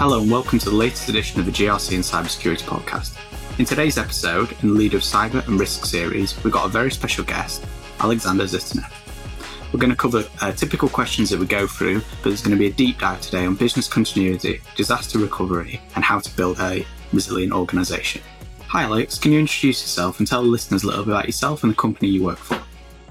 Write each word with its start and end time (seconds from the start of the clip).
Hello 0.00 0.22
and 0.22 0.30
welcome 0.30 0.58
to 0.58 0.70
the 0.70 0.74
latest 0.74 1.10
edition 1.10 1.40
of 1.40 1.44
the 1.44 1.52
GRC 1.52 1.94
and 1.94 2.02
Cybersecurity 2.02 2.62
podcast. 2.62 3.18
In 3.58 3.66
today's 3.66 3.98
episode, 3.98 4.50
in 4.62 4.68
the 4.68 4.74
Leader 4.74 4.96
of 4.96 5.02
Cyber 5.02 5.46
and 5.46 5.60
Risk 5.60 5.84
series, 5.84 6.42
we've 6.42 6.54
got 6.54 6.64
a 6.64 6.70
very 6.70 6.90
special 6.90 7.22
guest, 7.22 7.66
Alexander 7.98 8.44
Zhitenev. 8.44 8.90
We're 9.70 9.78
going 9.78 9.90
to 9.90 9.96
cover 9.96 10.24
uh, 10.40 10.52
typical 10.52 10.88
questions 10.88 11.28
that 11.28 11.38
we 11.38 11.44
go 11.44 11.66
through, 11.66 12.00
but 12.00 12.30
there's 12.30 12.40
going 12.40 12.56
to 12.56 12.58
be 12.58 12.68
a 12.68 12.72
deep 12.72 12.98
dive 12.98 13.20
today 13.20 13.44
on 13.44 13.56
business 13.56 13.86
continuity, 13.88 14.62
disaster 14.74 15.18
recovery, 15.18 15.82
and 15.96 16.02
how 16.02 16.18
to 16.18 16.34
build 16.34 16.58
a 16.60 16.86
resilient 17.12 17.52
organisation. 17.52 18.22
Hi, 18.68 18.84
Alex. 18.84 19.18
Can 19.18 19.32
you 19.32 19.40
introduce 19.40 19.82
yourself 19.82 20.18
and 20.18 20.26
tell 20.26 20.40
the 20.40 20.48
listeners 20.48 20.82
a 20.82 20.86
little 20.86 21.04
bit 21.04 21.12
about 21.12 21.26
yourself 21.26 21.62
and 21.62 21.72
the 21.72 21.76
company 21.76 22.08
you 22.08 22.24
work 22.24 22.38
for? 22.38 22.58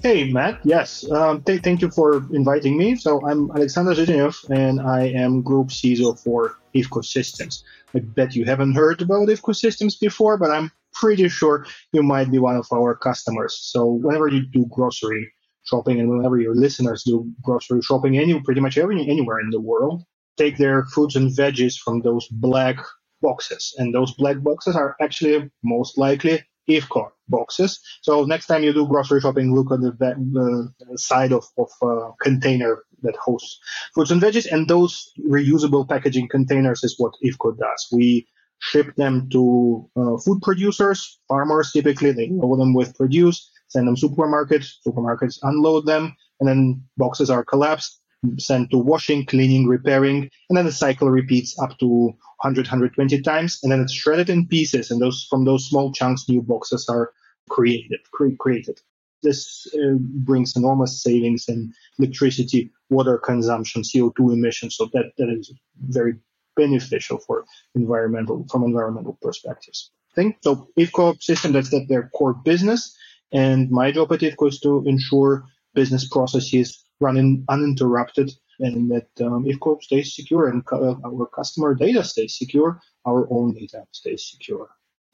Hey, 0.02 0.32
Matt. 0.32 0.60
Yes. 0.64 1.08
Um, 1.12 1.44
th- 1.44 1.62
thank 1.62 1.82
you 1.82 1.92
for 1.92 2.26
inviting 2.34 2.78
me. 2.78 2.96
So, 2.96 3.24
I'm 3.28 3.52
Alexander 3.52 3.94
Zhitenev, 3.94 4.50
and 4.50 4.82
I 4.82 5.10
am 5.10 5.44
Group 5.44 5.68
CISO 5.68 6.18
for 6.18 6.59
IFCO 6.76 7.04
Systems. 7.04 7.64
I 7.96 8.00
bet 8.00 8.36
you 8.36 8.46
haven't 8.46 8.76
heard 8.76 9.02
about 9.02 9.28
IFCO 9.28 9.56
Systems 9.56 9.96
before, 9.96 10.38
but 10.38 10.52
I'm 10.52 10.72
pretty 10.94 11.30
sure 11.30 11.66
you 11.92 12.04
might 12.04 12.32
be 12.32 12.40
one 12.40 12.56
of 12.56 12.68
our 12.74 12.96
customers. 12.96 13.58
So, 13.62 13.86
whenever 13.86 14.28
you 14.28 14.46
do 14.46 14.66
grocery 14.70 15.32
shopping 15.64 16.00
and 16.00 16.10
whenever 16.10 16.40
your 16.40 16.56
listeners 16.56 17.04
do 17.04 17.32
grocery 17.44 17.82
shopping 17.82 18.18
any 18.18 18.40
pretty 18.42 18.62
much 18.62 18.78
every, 18.78 19.02
anywhere 19.10 19.40
in 19.40 19.50
the 19.52 19.62
world, 19.62 20.04
take 20.38 20.58
their 20.58 20.86
fruits 20.86 21.16
and 21.16 21.30
veggies 21.30 21.78
from 21.78 22.02
those 22.02 22.28
black 22.28 22.78
boxes. 23.22 23.76
And 23.78 23.94
those 23.94 24.14
black 24.14 24.42
boxes 24.42 24.76
are 24.76 24.96
actually 25.02 25.50
most 25.64 25.98
likely 25.98 26.44
IFCO 26.70 27.10
boxes. 27.28 27.80
So 28.02 28.24
next 28.24 28.48
time 28.48 28.64
you 28.64 28.74
do 28.74 28.88
grocery 28.88 29.22
shopping, 29.22 29.54
look 29.54 29.72
on 29.72 29.82
the, 29.82 29.92
the 29.92 30.98
side 30.98 31.34
of, 31.34 31.46
of 31.58 31.70
a 31.82 32.12
container 32.22 32.84
that 33.04 33.16
hosts 33.16 33.60
fruits 33.94 34.12
and 34.12 34.22
veggies. 34.22 34.52
And 34.52 34.68
those 34.68 35.12
reusable 35.30 35.88
packaging 35.88 36.28
containers 36.30 36.84
is 36.84 36.96
what 36.98 37.14
IFCO 37.24 37.58
does. 37.58 37.88
We 37.92 38.28
ship 38.60 38.96
them 38.96 39.30
to 39.30 39.90
uh, 39.96 40.18
food 40.18 40.42
producers, 40.42 41.20
farmers 41.28 41.72
typically, 41.72 42.12
they 42.12 42.30
load 42.30 42.60
them 42.60 42.74
with 42.74 42.98
produce 42.98 43.50
send 43.70 43.88
them 43.88 43.96
supermarkets, 43.96 44.74
supermarkets 44.86 45.40
unload 45.44 45.86
them, 45.86 46.16
and 46.40 46.50
then 46.50 46.84
boxes 46.98 47.30
are 47.30 47.46
collapsed, 47.46 48.02
sent 48.38 48.70
to 48.72 48.78
washing, 48.78 49.26
cleaning, 49.26 49.68
repairing, 49.68 50.30
and 50.50 50.58
then 50.58 50.66
the 50.66 50.72
cycle 50.72 51.10
repeats 51.10 51.58
up 51.60 51.78
to 51.78 51.88
100, 51.88 52.66
120 52.66 53.22
times, 53.22 53.60
and 53.64 53.72
then 53.72 53.80
it's 53.80 53.94
shredded 53.94 54.30
in 54.30 54.48
pieces, 54.48 54.92
and 54.92 55.02
those 55.02 55.26
from 55.30 55.46
those 55.46 55.68
small 55.70 55.94
chunks, 55.94 56.28
new 56.28 56.42
boxes 56.42 56.90
are 56.90 57.14
created. 57.50 58.00
Cre- 58.12 58.36
created. 58.40 58.80
This 59.22 59.68
uh, 59.74 59.96
brings 60.00 60.56
enormous 60.56 61.04
savings 61.04 61.46
in 61.48 61.74
electricity, 61.98 62.72
water 62.90 63.18
consumption, 63.18 63.82
CO2 63.84 64.34
emissions. 64.34 64.76
So 64.76 64.90
that, 64.94 65.12
that 65.18 65.30
is 65.30 65.54
very 65.80 66.16
beneficial 66.56 67.20
for 67.20 67.46
environmental 67.76 68.46
from 68.52 68.64
environmental 68.64 69.18
perspectives. 69.22 69.92
Thing. 70.16 70.36
So 70.42 70.68
IFCO 70.78 71.22
system 71.22 71.54
that's 71.54 71.70
that 71.70 71.86
their 71.88 72.10
core 72.16 72.34
business 72.34 72.96
and 73.32 73.70
my 73.70 73.92
job 73.92 74.12
at 74.12 74.20
IFCO 74.20 74.50
is 74.50 74.60
to 74.62 74.84
ensure 74.86 75.46
business 75.74 76.08
processes 76.08 76.84
run 77.00 77.46
uninterrupted 77.48 78.32
and 78.60 78.92
that 78.92 79.08
um, 79.22 79.46
IFCO 79.46 79.82
stays 79.82 80.16
secure 80.16 80.50
and 80.50 80.64
uh, 80.72 80.96
our 81.06 81.28
customer 81.28 81.76
data 81.76 82.04
stays 82.04 82.38
secure, 82.38 82.82
our 83.06 83.28
own 83.32 83.54
data 83.54 83.86
stays 83.92 84.28
secure. 84.30 84.68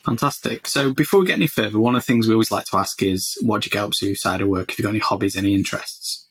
Fantastic. 0.03 0.67
So 0.67 0.93
before 0.93 1.19
we 1.19 1.27
get 1.27 1.35
any 1.35 1.47
further, 1.47 1.79
one 1.79 1.95
of 1.95 2.01
the 2.01 2.05
things 2.05 2.27
we 2.27 2.33
always 2.33 2.51
like 2.51 2.65
to 2.65 2.77
ask 2.77 3.01
is 3.03 3.37
what 3.41 3.61
do 3.61 3.67
you 3.67 3.71
get 3.71 3.83
up 3.83 3.91
to 3.99 4.15
side 4.15 4.41
of 4.41 4.47
work? 4.47 4.71
If 4.71 4.79
you've 4.79 4.83
got 4.83 4.91
any 4.91 4.99
hobbies, 4.99 5.35
any 5.35 5.53
interests? 5.53 6.24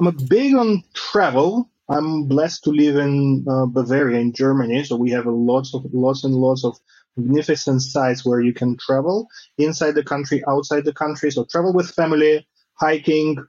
I'm 0.00 0.06
a 0.06 0.12
big 0.12 0.54
on 0.54 0.82
travel. 0.94 1.70
I'm 1.90 2.24
blessed 2.24 2.64
to 2.64 2.70
live 2.70 2.96
in 2.96 3.44
uh, 3.46 3.66
Bavaria 3.66 4.18
in 4.18 4.32
Germany, 4.32 4.82
so 4.82 4.96
we 4.96 5.10
have 5.10 5.26
lots 5.26 5.74
of 5.74 5.84
lots 5.92 6.24
and 6.24 6.34
lots 6.34 6.64
of 6.64 6.78
magnificent 7.18 7.82
sites 7.82 8.24
where 8.24 8.40
you 8.40 8.54
can 8.54 8.78
travel 8.78 9.28
inside 9.58 9.96
the 9.96 10.02
country, 10.02 10.42
outside 10.48 10.86
the 10.86 10.94
country. 10.94 11.30
So 11.30 11.44
travel 11.44 11.74
with 11.74 11.90
family, 11.90 12.46
hiking, 12.76 13.44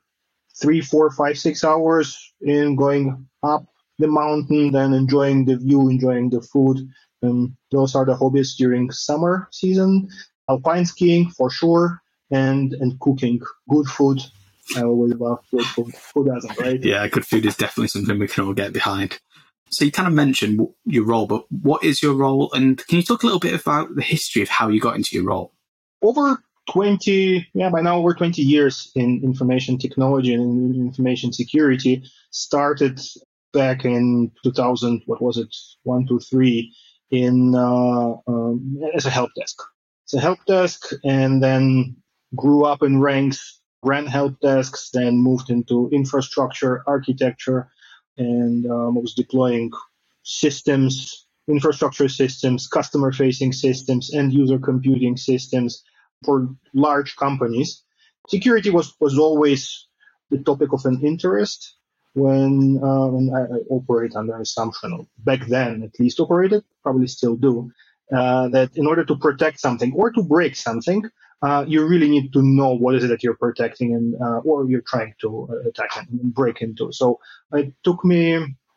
three, 0.61 0.81
four, 0.81 1.09
five, 1.11 1.37
six 1.37 1.63
hours 1.63 2.19
in 2.41 2.75
going 2.75 3.25
up 3.43 3.65
the 3.99 4.07
mountain, 4.07 4.73
then 4.73 4.91
enjoying 4.91 5.45
the 5.45 5.55
view, 5.55 5.87
enjoying 5.87 6.31
the 6.31 6.41
food. 6.41 6.79
Um, 7.23 7.55
those 7.71 7.95
are 7.95 8.03
the 8.03 8.15
hobbies 8.15 8.55
during 8.55 8.91
summer 8.91 9.47
season. 9.51 10.09
Alpine 10.49 10.85
skiing 10.85 11.29
for 11.29 11.49
sure, 11.49 12.01
and 12.29 12.73
and 12.73 12.99
cooking 12.99 13.39
good 13.69 13.87
food. 13.87 14.19
I 14.75 14.83
always 14.83 15.13
love 15.13 15.39
good 15.51 15.65
food. 15.65 15.93
Who 16.13 16.25
doesn't, 16.25 16.57
right? 16.59 16.83
Yeah, 16.83 17.07
good 17.07 17.25
food 17.25 17.45
is 17.45 17.55
definitely 17.55 17.89
something 17.89 18.17
we 18.19 18.27
can 18.27 18.45
all 18.45 18.53
get 18.53 18.73
behind. 18.73 19.19
So 19.71 19.85
you 19.85 19.91
kind 19.91 20.07
of 20.07 20.13
mentioned 20.13 20.59
your 20.85 21.05
role, 21.05 21.27
but 21.27 21.45
what 21.49 21.83
is 21.83 22.01
your 22.03 22.13
role? 22.13 22.51
And 22.53 22.85
can 22.87 22.97
you 22.97 23.03
talk 23.03 23.23
a 23.23 23.25
little 23.25 23.39
bit 23.39 23.59
about 23.59 23.95
the 23.95 24.01
history 24.01 24.41
of 24.41 24.49
how 24.49 24.67
you 24.67 24.81
got 24.81 24.97
into 24.97 25.15
your 25.15 25.25
role? 25.25 25.53
Over 26.01 26.43
20, 26.69 27.47
yeah, 27.53 27.69
by 27.69 27.81
now 27.81 27.97
over 27.97 28.13
20 28.13 28.41
years 28.41 28.91
in 28.95 29.21
information 29.23 29.77
technology 29.77 30.33
and 30.33 30.75
information 30.75 31.31
security 31.31 32.03
started 32.31 32.99
back 33.53 33.85
in 33.85 34.31
2000, 34.43 35.03
what 35.05 35.21
was 35.21 35.37
it, 35.37 35.55
one, 35.83 36.05
two, 36.05 36.19
three, 36.19 36.73
in 37.09 37.53
uh, 37.55 38.13
um, 38.27 38.77
as 38.95 39.05
a 39.05 39.09
help 39.09 39.31
desk. 39.37 39.61
It's 40.05 40.13
a 40.13 40.19
help 40.19 40.43
desk, 40.45 40.91
and 41.03 41.43
then 41.43 41.97
grew 42.35 42.65
up 42.65 42.81
in 42.81 43.01
ranks, 43.01 43.60
ran 43.83 44.05
help 44.05 44.39
desks, 44.41 44.89
then 44.93 45.17
moved 45.17 45.49
into 45.49 45.89
infrastructure, 45.91 46.83
architecture, 46.87 47.69
and 48.17 48.65
um, 48.69 48.95
was 48.95 49.13
deploying 49.13 49.71
systems, 50.23 51.27
infrastructure 51.47 52.07
systems, 52.07 52.67
customer 52.67 53.11
facing 53.11 53.51
systems, 53.51 54.13
end 54.13 54.33
user 54.33 54.59
computing 54.59 55.17
systems 55.17 55.83
for 56.23 56.47
large 56.73 57.15
companies. 57.15 57.83
Security 58.29 58.69
was, 58.69 58.93
was 58.99 59.17
always 59.17 59.87
the 60.29 60.37
topic 60.39 60.71
of 60.73 60.85
an 60.85 61.01
interest 61.03 61.75
when, 62.13 62.79
uh, 62.83 63.07
when 63.07 63.33
I, 63.33 63.41
I, 63.41 63.59
operate 63.69 64.15
under 64.15 64.39
assumption, 64.39 65.07
back 65.19 65.47
then 65.47 65.83
at 65.83 65.99
least 65.99 66.19
operated, 66.19 66.63
probably 66.83 67.07
still 67.07 67.35
do, 67.35 67.71
uh, 68.15 68.49
that 68.49 68.75
in 68.75 68.85
order 68.85 69.05
to 69.05 69.15
protect 69.15 69.59
something 69.59 69.93
or 69.95 70.11
to 70.11 70.21
break 70.21 70.55
something, 70.55 71.03
uh, 71.41 71.65
you 71.67 71.85
really 71.85 72.09
need 72.09 72.31
to 72.33 72.41
know 72.41 72.73
what 72.73 72.95
is 72.95 73.03
it 73.03 73.07
that 73.07 73.23
you're 73.23 73.35
protecting 73.35 73.93
and 73.95 74.15
uh, 74.21 74.39
or 74.39 74.69
you're 74.69 74.81
trying 74.87 75.13
to 75.21 75.47
uh, 75.51 75.69
attack 75.69 75.89
and 75.97 76.33
break 76.33 76.61
into. 76.61 76.91
So 76.91 77.19
it 77.53 77.73
took 77.83 78.05
me 78.05 78.35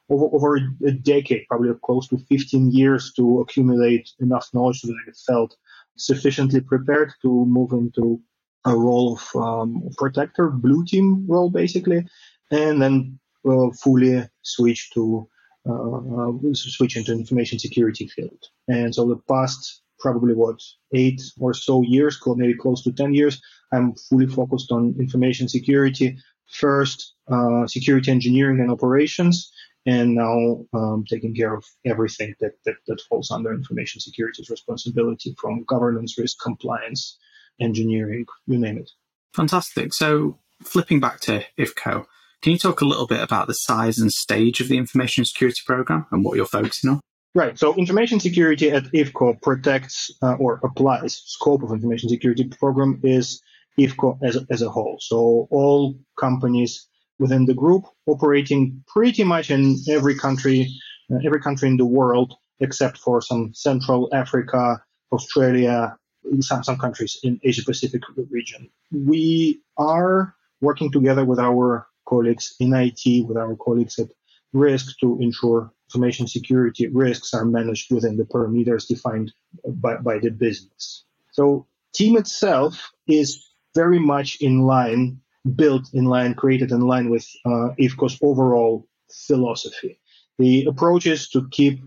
over, 0.09 0.27
over 0.35 0.57
a 0.87 0.93
decade, 0.93 1.47
probably 1.49 1.73
close 1.85 2.09
to 2.09 2.19
15 2.19 2.71
years, 2.71 3.13
to 3.15 3.41
accumulate 3.41 4.11
enough 4.21 4.49
knowledge 4.55 4.81
so 4.81 4.89
that 4.89 4.97
I 5.09 5.13
felt 5.27 5.57
sufficiently 5.97 6.61
prepared 6.61 7.13
to 7.23 7.45
move 7.47 7.73
into 7.73 8.21
a 8.65 8.75
role 8.75 9.15
of 9.15 9.43
um, 9.43 9.89
protector, 9.99 10.49
blue 10.49 10.85
team 10.85 11.27
role 11.29 11.51
basically, 11.51 12.07
and 12.51 12.81
then 12.81 13.19
uh, 13.47 13.71
fully 13.83 14.27
switch 14.43 14.91
to 14.93 15.29
uh, 15.69 16.33
switch 16.53 16.97
into 16.97 17.13
information 17.13 17.59
security 17.59 18.07
field. 18.09 18.43
And 18.69 18.95
so 18.95 19.07
the 19.07 19.21
past 19.29 19.83
probably 19.99 20.34
what 20.34 20.60
eight 20.93 21.22
or 21.38 21.55
so 21.55 21.82
years, 21.82 22.21
maybe 22.27 22.55
close 22.55 22.82
to 22.82 22.93
10 22.93 23.15
years, 23.15 23.41
I'm 23.72 23.94
fully 23.94 24.27
focused 24.27 24.71
on 24.72 24.94
information 24.99 25.49
security. 25.49 26.16
First, 26.47 27.15
uh, 27.31 27.66
security 27.66 28.10
engineering 28.10 28.60
and 28.60 28.71
operations, 28.71 29.50
and 29.87 30.15
now 30.15 30.65
um, 30.75 31.05
taking 31.09 31.34
care 31.34 31.55
of 31.55 31.65
everything 31.84 32.34
that, 32.41 32.53
that, 32.65 32.77
that 32.87 33.00
falls 33.09 33.31
under 33.31 33.53
information 33.53 34.00
security's 34.00 34.50
responsibility 34.50 35.34
from 35.41 35.65
governance, 35.65 36.19
risk, 36.19 36.38
compliance, 36.43 37.19
engineering, 37.61 38.26
you 38.47 38.59
name 38.59 38.78
it. 38.78 38.91
Fantastic. 39.34 39.93
So, 39.94 40.38
flipping 40.62 41.00
back 41.00 41.21
to 41.21 41.44
IFCO, 41.59 42.06
can 42.43 42.52
you 42.52 42.58
talk 42.58 42.81
a 42.81 42.87
little 42.87 43.06
bit 43.06 43.23
about 43.23 43.47
the 43.47 43.55
size 43.55 43.99
and 43.99 44.12
stage 44.12 44.61
of 44.61 44.69
the 44.69 44.76
information 44.76 45.25
security 45.25 45.61
program 45.67 46.06
and 46.12 46.25
what 46.25 46.37
you're 46.37 46.47
focusing 46.47 46.90
on? 46.90 47.00
Right. 47.35 47.59
So 47.59 47.75
information 47.75 48.21
security 48.21 48.71
at 48.71 48.85
IFCO 48.85 49.43
protects 49.43 50.13
uh, 50.23 50.35
or 50.35 50.61
applies 50.63 51.21
scope 51.25 51.65
of 51.65 51.73
information 51.73 52.09
security 52.09 52.45
program 52.45 53.01
is 53.03 53.43
IFCO 53.79 54.19
as 54.23 54.37
a, 54.37 54.47
as 54.51 54.63
a 54.63 54.71
whole. 54.71 54.99
So 55.01 55.49
all 55.51 55.99
companies 56.19 56.87
within 57.19 57.47
the 57.47 57.55
group 57.55 57.87
operating 58.07 58.85
pretty 58.87 59.25
much 59.25 59.51
in 59.51 59.79
every 59.89 60.15
country, 60.15 60.69
uh, 61.13 61.19
every 61.25 61.41
country 61.41 61.69
in 61.69 61.77
the 61.77 61.85
world 61.85 62.35
except 62.61 62.99
for 62.99 63.21
some 63.21 63.53
Central 63.53 64.09
Africa, 64.13 64.81
Australia, 65.13 65.97
some 66.41 66.63
some 66.63 66.79
countries 66.79 67.19
in 67.23 67.41
Asia 67.43 67.65
Pacific 67.65 68.03
region. 68.31 68.71
We 68.93 69.61
are 69.77 70.35
working 70.61 70.91
together 70.91 71.25
with 71.25 71.39
our 71.39 71.87
colleagues 72.09 72.55
in 72.61 72.73
IT, 72.75 73.27
with 73.27 73.37
our 73.37 73.57
colleagues 73.57 73.99
at 73.99 74.09
Risk 74.53 74.99
to 75.01 75.19
ensure 75.21 75.73
information 75.94 76.26
security 76.26 76.88
risks 76.88 77.32
are 77.35 77.44
managed 77.44 77.93
within 77.93 78.17
the 78.17 78.25
parameters 78.25 78.88
defined 78.88 79.32
by, 79.64 79.96
by 79.96 80.19
the 80.19 80.31
business. 80.31 81.05
So 81.31 81.67
team 81.93 82.17
itself 82.17 82.93
is 83.06 83.46
very 83.75 84.00
much 84.00 84.38
in 84.41 84.62
line, 84.62 85.20
built 85.55 85.88
in 85.93 86.06
line, 86.06 86.35
created 86.35 86.73
in 86.73 86.81
line 86.81 87.11
with 87.11 87.26
uh, 87.44 87.70
IFCO's 87.79 88.19
overall 88.23 88.88
philosophy. 89.12 90.00
The 90.38 90.64
approach 90.64 91.06
is 91.06 91.29
to 91.31 91.49
keep 91.50 91.81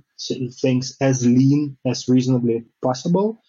things 0.62 0.96
as 1.02 1.26
lean 1.26 1.78
as 1.86 2.08
reasonably 2.08 2.64
possible 2.82 3.42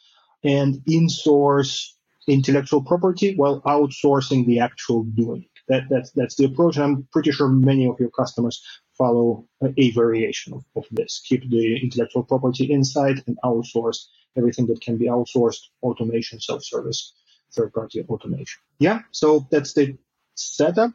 and 0.42 0.82
in-source 0.86 1.96
intellectual 2.26 2.82
property 2.82 3.34
while 3.36 3.62
outsourcing 3.62 4.44
the 4.46 4.58
actual 4.58 5.04
doing. 5.04 5.46
That, 5.68 5.84
that's, 5.88 6.10
that's 6.12 6.36
the 6.36 6.46
approach. 6.46 6.76
And 6.76 6.84
I'm 6.84 7.08
pretty 7.12 7.30
sure 7.30 7.48
many 7.48 7.86
of 7.86 8.00
your 8.00 8.10
customers 8.10 8.62
follow 8.98 9.46
a 9.76 9.90
variation 9.92 10.52
of, 10.52 10.64
of 10.76 10.84
this. 10.90 11.22
Keep 11.24 11.48
the 11.50 11.80
intellectual 11.82 12.24
property 12.24 12.70
inside 12.72 13.22
and 13.26 13.38
outsource 13.44 14.06
everything 14.36 14.66
that 14.66 14.80
can 14.80 14.96
be 14.96 15.06
outsourced, 15.06 15.62
automation, 15.82 16.40
self-service, 16.40 17.14
third-party 17.54 18.04
automation. 18.08 18.60
Yeah, 18.78 19.00
so 19.10 19.46
that's 19.50 19.72
the 19.74 19.96
setup. 20.34 20.92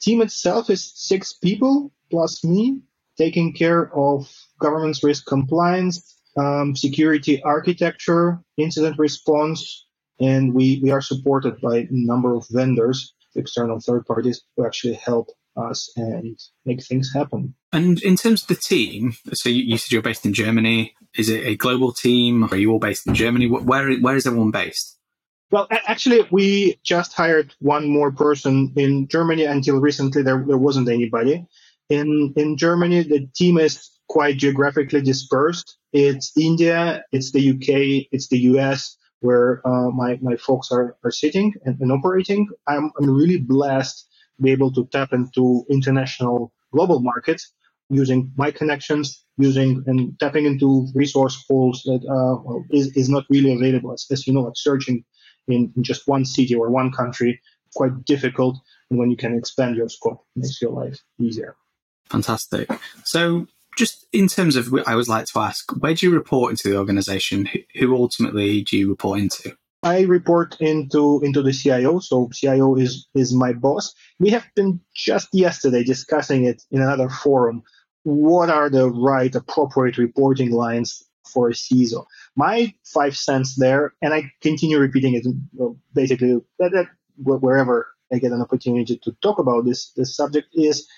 Team 0.00 0.20
itself 0.20 0.70
is 0.70 0.92
six 0.94 1.32
people 1.32 1.92
plus 2.10 2.44
me 2.44 2.80
taking 3.16 3.52
care 3.52 3.94
of 3.96 4.30
governance 4.58 5.02
risk 5.04 5.26
compliance, 5.26 6.20
um, 6.36 6.74
security 6.76 7.42
architecture, 7.42 8.40
incident 8.56 8.98
response, 8.98 9.86
and 10.20 10.52
we, 10.52 10.80
we 10.82 10.90
are 10.90 11.00
supported 11.00 11.60
by 11.60 11.78
a 11.78 11.86
number 11.90 12.34
of 12.34 12.46
vendors, 12.50 13.14
external 13.36 13.80
third 13.80 14.04
parties, 14.06 14.42
who 14.56 14.66
actually 14.66 14.94
help 14.94 15.30
us 15.56 15.90
and 15.96 16.38
make 16.64 16.82
things 16.82 17.12
happen. 17.14 17.54
And 17.72 18.02
in 18.02 18.16
terms 18.16 18.42
of 18.42 18.48
the 18.48 18.54
team, 18.56 19.14
so 19.32 19.48
you, 19.48 19.62
you 19.62 19.78
said 19.78 19.92
you're 19.92 20.02
based 20.02 20.26
in 20.26 20.32
Germany. 20.32 20.94
Is 21.16 21.28
it 21.28 21.46
a 21.46 21.56
global 21.56 21.92
team? 21.92 22.44
Are 22.44 22.56
you 22.56 22.72
all 22.72 22.78
based 22.78 23.06
in 23.06 23.14
Germany? 23.14 23.46
Where 23.46 23.94
where 23.96 24.16
is 24.16 24.26
everyone 24.26 24.50
based? 24.50 24.98
Well, 25.50 25.68
actually, 25.86 26.26
we 26.32 26.80
just 26.82 27.12
hired 27.12 27.54
one 27.60 27.88
more 27.88 28.10
person 28.10 28.72
in 28.76 29.06
Germany. 29.08 29.44
Until 29.44 29.80
recently, 29.80 30.22
there, 30.22 30.44
there 30.46 30.58
wasn't 30.58 30.88
anybody. 30.88 31.46
In 31.88 32.32
in 32.36 32.56
Germany, 32.56 33.02
the 33.02 33.28
team 33.36 33.58
is 33.58 33.90
quite 34.08 34.38
geographically 34.38 35.00
dispersed. 35.00 35.76
It's 35.92 36.32
India, 36.36 37.04
it's 37.12 37.30
the 37.30 37.50
UK, 37.50 38.08
it's 38.10 38.28
the 38.28 38.38
US, 38.50 38.96
where 39.20 39.66
uh, 39.66 39.90
my 39.90 40.18
my 40.20 40.36
folks 40.36 40.72
are 40.72 40.96
are 41.04 41.10
sitting 41.10 41.54
and, 41.64 41.80
and 41.80 41.92
operating. 41.92 42.48
I'm 42.66 42.90
I'm 42.98 43.10
really 43.10 43.38
blessed 43.38 44.08
be 44.40 44.50
able 44.50 44.72
to 44.72 44.86
tap 44.86 45.12
into 45.12 45.64
international 45.70 46.52
global 46.72 47.00
markets 47.00 47.52
using 47.90 48.32
my 48.36 48.50
connections, 48.50 49.24
using 49.36 49.82
and 49.86 50.18
tapping 50.18 50.46
into 50.46 50.88
resource 50.94 51.42
pools 51.44 51.82
that 51.84 52.02
uh, 52.08 52.60
is, 52.70 52.96
is 52.96 53.08
not 53.08 53.24
really 53.30 53.52
available. 53.54 53.92
As, 53.92 54.06
as 54.10 54.26
you 54.26 54.32
know, 54.32 54.42
like 54.42 54.54
searching 54.56 55.04
in, 55.48 55.72
just 55.80 56.08
one 56.08 56.24
city 56.24 56.54
or 56.54 56.70
one 56.70 56.92
country, 56.92 57.40
quite 57.74 58.04
difficult. 58.04 58.58
And 58.90 58.98
when 58.98 59.10
you 59.10 59.16
can 59.16 59.36
expand 59.36 59.76
your 59.76 59.88
scope, 59.88 60.24
makes 60.36 60.60
your 60.60 60.72
life 60.72 60.98
easier. 61.18 61.56
Fantastic. 62.10 62.68
So, 63.04 63.46
just 63.76 64.06
in 64.12 64.28
terms 64.28 64.54
of, 64.54 64.72
I 64.86 64.92
always 64.92 65.08
like 65.08 65.26
to 65.26 65.38
ask, 65.40 65.70
where 65.80 65.94
do 65.94 66.06
you 66.06 66.14
report 66.14 66.52
into 66.52 66.68
the 66.68 66.78
organization? 66.78 67.48
Who 67.76 67.96
ultimately 67.96 68.62
do 68.62 68.76
you 68.78 68.88
report 68.88 69.18
into? 69.18 69.56
I 69.84 70.00
report 70.00 70.56
into 70.60 71.20
into 71.22 71.42
the 71.42 71.52
CIO. 71.52 71.98
So 71.98 72.30
CIO 72.32 72.74
is 72.76 73.06
is 73.14 73.34
my 73.34 73.52
boss. 73.52 73.94
We 74.18 74.30
have 74.30 74.46
been 74.56 74.80
just 74.94 75.28
yesterday 75.32 75.84
discussing 75.84 76.44
it 76.46 76.62
in 76.70 76.80
another 76.80 77.10
forum. 77.10 77.62
What 78.02 78.48
are 78.48 78.70
the 78.70 78.90
right 78.90 79.34
appropriate 79.34 79.98
reporting 79.98 80.52
lines 80.52 81.04
for 81.30 81.50
a 81.50 81.52
CISO? 81.52 82.06
My 82.34 82.72
five 82.94 83.14
cents 83.14 83.56
there, 83.56 83.92
and 84.00 84.14
I 84.14 84.32
continue 84.40 84.78
repeating 84.78 85.14
it 85.14 85.26
basically 85.92 86.40
wherever 87.16 87.86
I 88.10 88.18
get 88.18 88.32
an 88.32 88.40
opportunity 88.40 88.98
to 89.04 89.12
talk 89.20 89.38
about 89.38 89.66
this 89.66 89.90
this 89.96 90.16
subject 90.16 90.48
is 90.54 90.88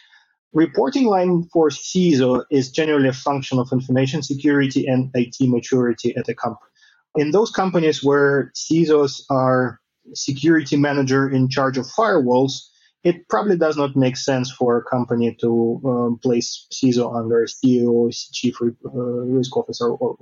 reporting 0.52 1.06
line 1.06 1.48
for 1.52 1.70
CISO 1.70 2.44
is 2.50 2.70
generally 2.70 3.08
a 3.08 3.12
function 3.12 3.58
of 3.58 3.72
information 3.72 4.22
security 4.22 4.86
and 4.86 5.10
IT 5.14 5.36
maturity 5.40 6.14
at 6.16 6.28
a 6.28 6.34
company. 6.34 6.70
In 7.16 7.30
those 7.30 7.50
companies 7.50 8.04
where 8.04 8.52
CISOs 8.54 9.22
are 9.30 9.80
security 10.14 10.76
manager 10.76 11.28
in 11.28 11.48
charge 11.48 11.78
of 11.78 11.86
firewalls, 11.86 12.68
it 13.04 13.28
probably 13.28 13.56
does 13.56 13.76
not 13.76 13.94
make 13.94 14.16
sense 14.16 14.50
for 14.50 14.76
a 14.76 14.82
company 14.82 15.36
to 15.40 15.80
um, 15.84 16.18
place 16.18 16.66
CISO 16.72 17.16
under 17.16 17.46
CEO, 17.46 18.12
chief 18.32 18.60
uh, 18.60 18.68
risk 18.90 19.56
officer, 19.56 19.88
or 19.88 20.16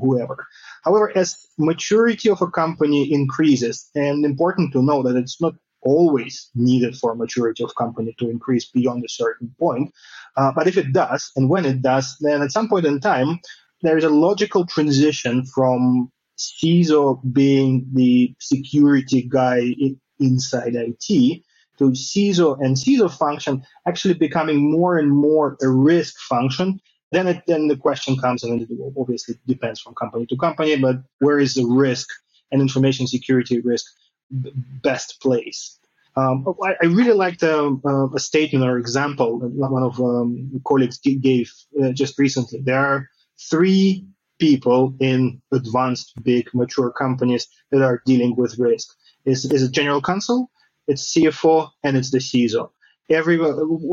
whoever. 0.00 0.46
However, 0.84 1.16
as 1.16 1.46
maturity 1.58 2.30
of 2.30 2.40
a 2.40 2.46
company 2.46 3.12
increases, 3.12 3.90
and 3.94 4.24
important 4.24 4.72
to 4.72 4.82
know 4.82 5.02
that 5.02 5.16
it's 5.16 5.40
not 5.40 5.54
always 5.82 6.48
needed 6.54 6.96
for 6.96 7.16
maturity 7.16 7.64
of 7.64 7.74
company 7.74 8.14
to 8.18 8.30
increase 8.30 8.66
beyond 8.66 9.04
a 9.04 9.08
certain 9.08 9.52
point. 9.58 9.92
Uh, 10.36 10.52
but 10.54 10.68
if 10.68 10.76
it 10.76 10.92
does, 10.92 11.32
and 11.34 11.50
when 11.50 11.64
it 11.64 11.82
does, 11.82 12.16
then 12.20 12.40
at 12.40 12.52
some 12.52 12.68
point 12.68 12.86
in 12.86 13.00
time, 13.00 13.40
there 13.82 13.98
is 13.98 14.04
a 14.04 14.10
logical 14.10 14.64
transition 14.64 15.44
from 15.44 16.10
CISO 16.42 17.20
being 17.32 17.86
the 17.92 18.34
security 18.40 19.22
guy 19.28 19.58
in, 19.58 20.00
inside 20.18 20.74
IT 20.74 21.42
to 21.78 21.84
CISO 21.90 22.58
and 22.60 22.76
CISO 22.76 23.10
function 23.10 23.62
actually 23.86 24.14
becoming 24.14 24.70
more 24.70 24.98
and 24.98 25.10
more 25.10 25.56
a 25.62 25.68
risk 25.68 26.18
function. 26.20 26.80
Then, 27.10 27.26
it, 27.26 27.42
then 27.46 27.68
the 27.68 27.76
question 27.76 28.16
comes, 28.16 28.42
and 28.42 28.62
it 28.62 28.68
obviously 28.96 29.34
depends 29.46 29.80
from 29.80 29.94
company 29.94 30.24
to 30.26 30.36
company, 30.36 30.76
but 30.76 30.96
where 31.18 31.38
is 31.38 31.54
the 31.54 31.66
risk 31.66 32.08
and 32.50 32.62
information 32.62 33.06
security 33.06 33.60
risk 33.60 33.84
best 34.30 35.20
place. 35.20 35.78
Um, 36.16 36.46
I, 36.62 36.74
I, 36.82 36.86
really 36.86 37.14
liked 37.14 37.42
um, 37.42 37.80
uh, 37.86 38.08
a 38.10 38.18
statement 38.18 38.64
or 38.66 38.76
example 38.76 39.38
that 39.38 39.48
one 39.48 39.82
of 39.82 39.98
um, 39.98 40.60
colleagues 40.66 40.98
gave 40.98 41.50
uh, 41.82 41.92
just 41.92 42.18
recently. 42.18 42.60
There 42.60 42.78
are 42.78 43.08
three 43.50 44.06
people 44.42 44.92
in 44.98 45.40
advanced, 45.52 46.12
big, 46.24 46.48
mature 46.52 46.90
companies 46.90 47.46
that 47.70 47.80
are 47.80 48.02
dealing 48.04 48.34
with 48.34 48.58
risk. 48.58 48.88
Is 49.24 49.44
is 49.44 49.62
a 49.62 49.70
general 49.70 50.02
counsel, 50.02 50.50
it's 50.88 51.14
CFO, 51.14 51.70
and 51.84 51.96
it's 51.96 52.10
the 52.10 52.18
CISO. 52.18 52.70
Every 53.08 53.38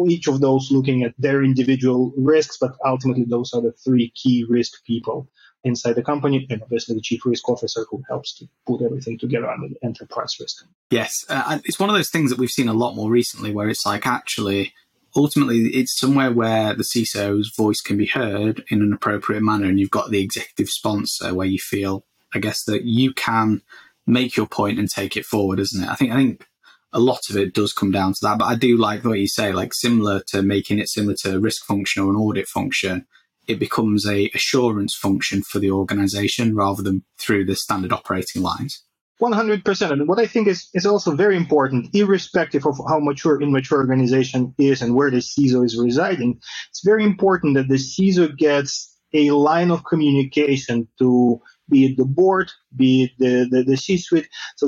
each 0.07 0.27
of 0.27 0.41
those 0.41 0.71
looking 0.71 1.03
at 1.03 1.13
their 1.19 1.43
individual 1.43 2.11
risks, 2.17 2.57
but 2.59 2.71
ultimately 2.83 3.25
those 3.25 3.53
are 3.53 3.61
the 3.61 3.73
three 3.85 4.11
key 4.21 4.43
risk 4.49 4.83
people 4.85 5.27
inside 5.63 5.93
the 5.93 6.09
company, 6.11 6.47
and 6.49 6.63
obviously 6.63 6.95
the 6.95 7.07
chief 7.09 7.21
risk 7.25 7.47
officer 7.47 7.85
who 7.91 8.01
helps 8.09 8.33
to 8.37 8.49
put 8.65 8.81
everything 8.81 9.19
together 9.19 9.49
under 9.51 9.67
the 9.67 9.79
enterprise 9.83 10.35
risk. 10.39 10.65
Yes, 10.89 11.25
uh, 11.29 11.59
it's 11.65 11.79
one 11.79 11.91
of 11.91 11.95
those 11.95 12.09
things 12.09 12.31
that 12.31 12.39
we've 12.39 12.57
seen 12.59 12.69
a 12.69 12.79
lot 12.83 12.95
more 12.95 13.11
recently, 13.11 13.51
where 13.51 13.69
it's 13.69 13.85
like 13.85 14.07
actually, 14.07 14.73
ultimately, 15.15 15.67
it's 15.67 15.97
somewhere 15.97 16.31
where 16.31 16.73
the 16.73 16.83
CISO's 16.83 17.53
voice 17.55 17.81
can 17.81 17.97
be 17.97 18.05
heard 18.05 18.63
in 18.69 18.81
an 18.81 18.93
appropriate 18.93 19.41
manner, 19.41 19.65
and 19.65 19.79
you've 19.79 19.91
got 19.91 20.09
the 20.09 20.21
executive 20.21 20.69
sponsor 20.69 21.33
where 21.33 21.47
you 21.47 21.59
feel, 21.59 22.05
I 22.33 22.39
guess, 22.39 22.63
that 22.65 22.83
you 22.83 23.13
can 23.13 23.61
make 24.05 24.35
your 24.35 24.47
point 24.47 24.79
and 24.79 24.89
take 24.89 25.15
it 25.15 25.25
forward, 25.25 25.59
isn't 25.59 25.83
it? 25.83 25.89
I 25.89 25.95
think 25.95 26.11
I 26.11 26.15
think 26.15 26.47
a 26.91 26.99
lot 26.99 27.29
of 27.29 27.37
it 27.37 27.53
does 27.53 27.73
come 27.73 27.91
down 27.91 28.13
to 28.13 28.19
that. 28.23 28.39
But 28.39 28.45
I 28.45 28.55
do 28.55 28.77
like 28.77 29.03
what 29.03 29.19
you 29.19 29.27
say, 29.27 29.51
like 29.51 29.73
similar 29.73 30.21
to 30.27 30.41
making 30.41 30.79
it 30.79 30.89
similar 30.89 31.15
to 31.21 31.35
a 31.35 31.39
risk 31.39 31.65
function 31.65 32.03
or 32.03 32.09
an 32.09 32.15
audit 32.15 32.47
function 32.47 33.05
it 33.49 33.59
becomes 33.59 34.05
a 34.05 34.29
assurance 34.35 34.95
function 34.95 35.41
for 35.41 35.57
the 35.57 35.71
organization 35.71 36.55
rather 36.55 36.83
than 36.83 37.03
through 37.17 37.43
the 37.45 37.55
standard 37.55 37.91
operating 37.91 38.43
lines. 38.43 38.83
100%. 39.21 39.91
And 39.91 40.07
what 40.07 40.19
I 40.19 40.25
think 40.25 40.47
is, 40.47 40.69
is 40.73 40.85
also 40.85 41.15
very 41.15 41.35
important, 41.35 41.93
irrespective 41.93 42.65
of 42.65 42.77
how 42.87 42.99
mature, 42.99 43.41
immature 43.41 43.79
organization 43.79 44.53
is 44.57 44.81
and 44.81 44.95
where 44.95 45.11
the 45.11 45.17
CISO 45.17 45.65
is 45.65 45.77
residing, 45.77 46.39
it's 46.69 46.83
very 46.83 47.03
important 47.03 47.55
that 47.55 47.67
the 47.67 47.75
CISO 47.75 48.35
gets 48.37 48.97
a 49.13 49.31
line 49.31 49.71
of 49.71 49.83
communication 49.85 50.87
to 50.99 51.41
be 51.69 51.85
it 51.85 51.97
the 51.97 52.05
board, 52.05 52.51
be 52.75 53.03
it 53.03 53.11
the, 53.19 53.47
the, 53.49 53.63
the 53.63 53.77
C-suite. 53.77 54.27
So, 54.55 54.67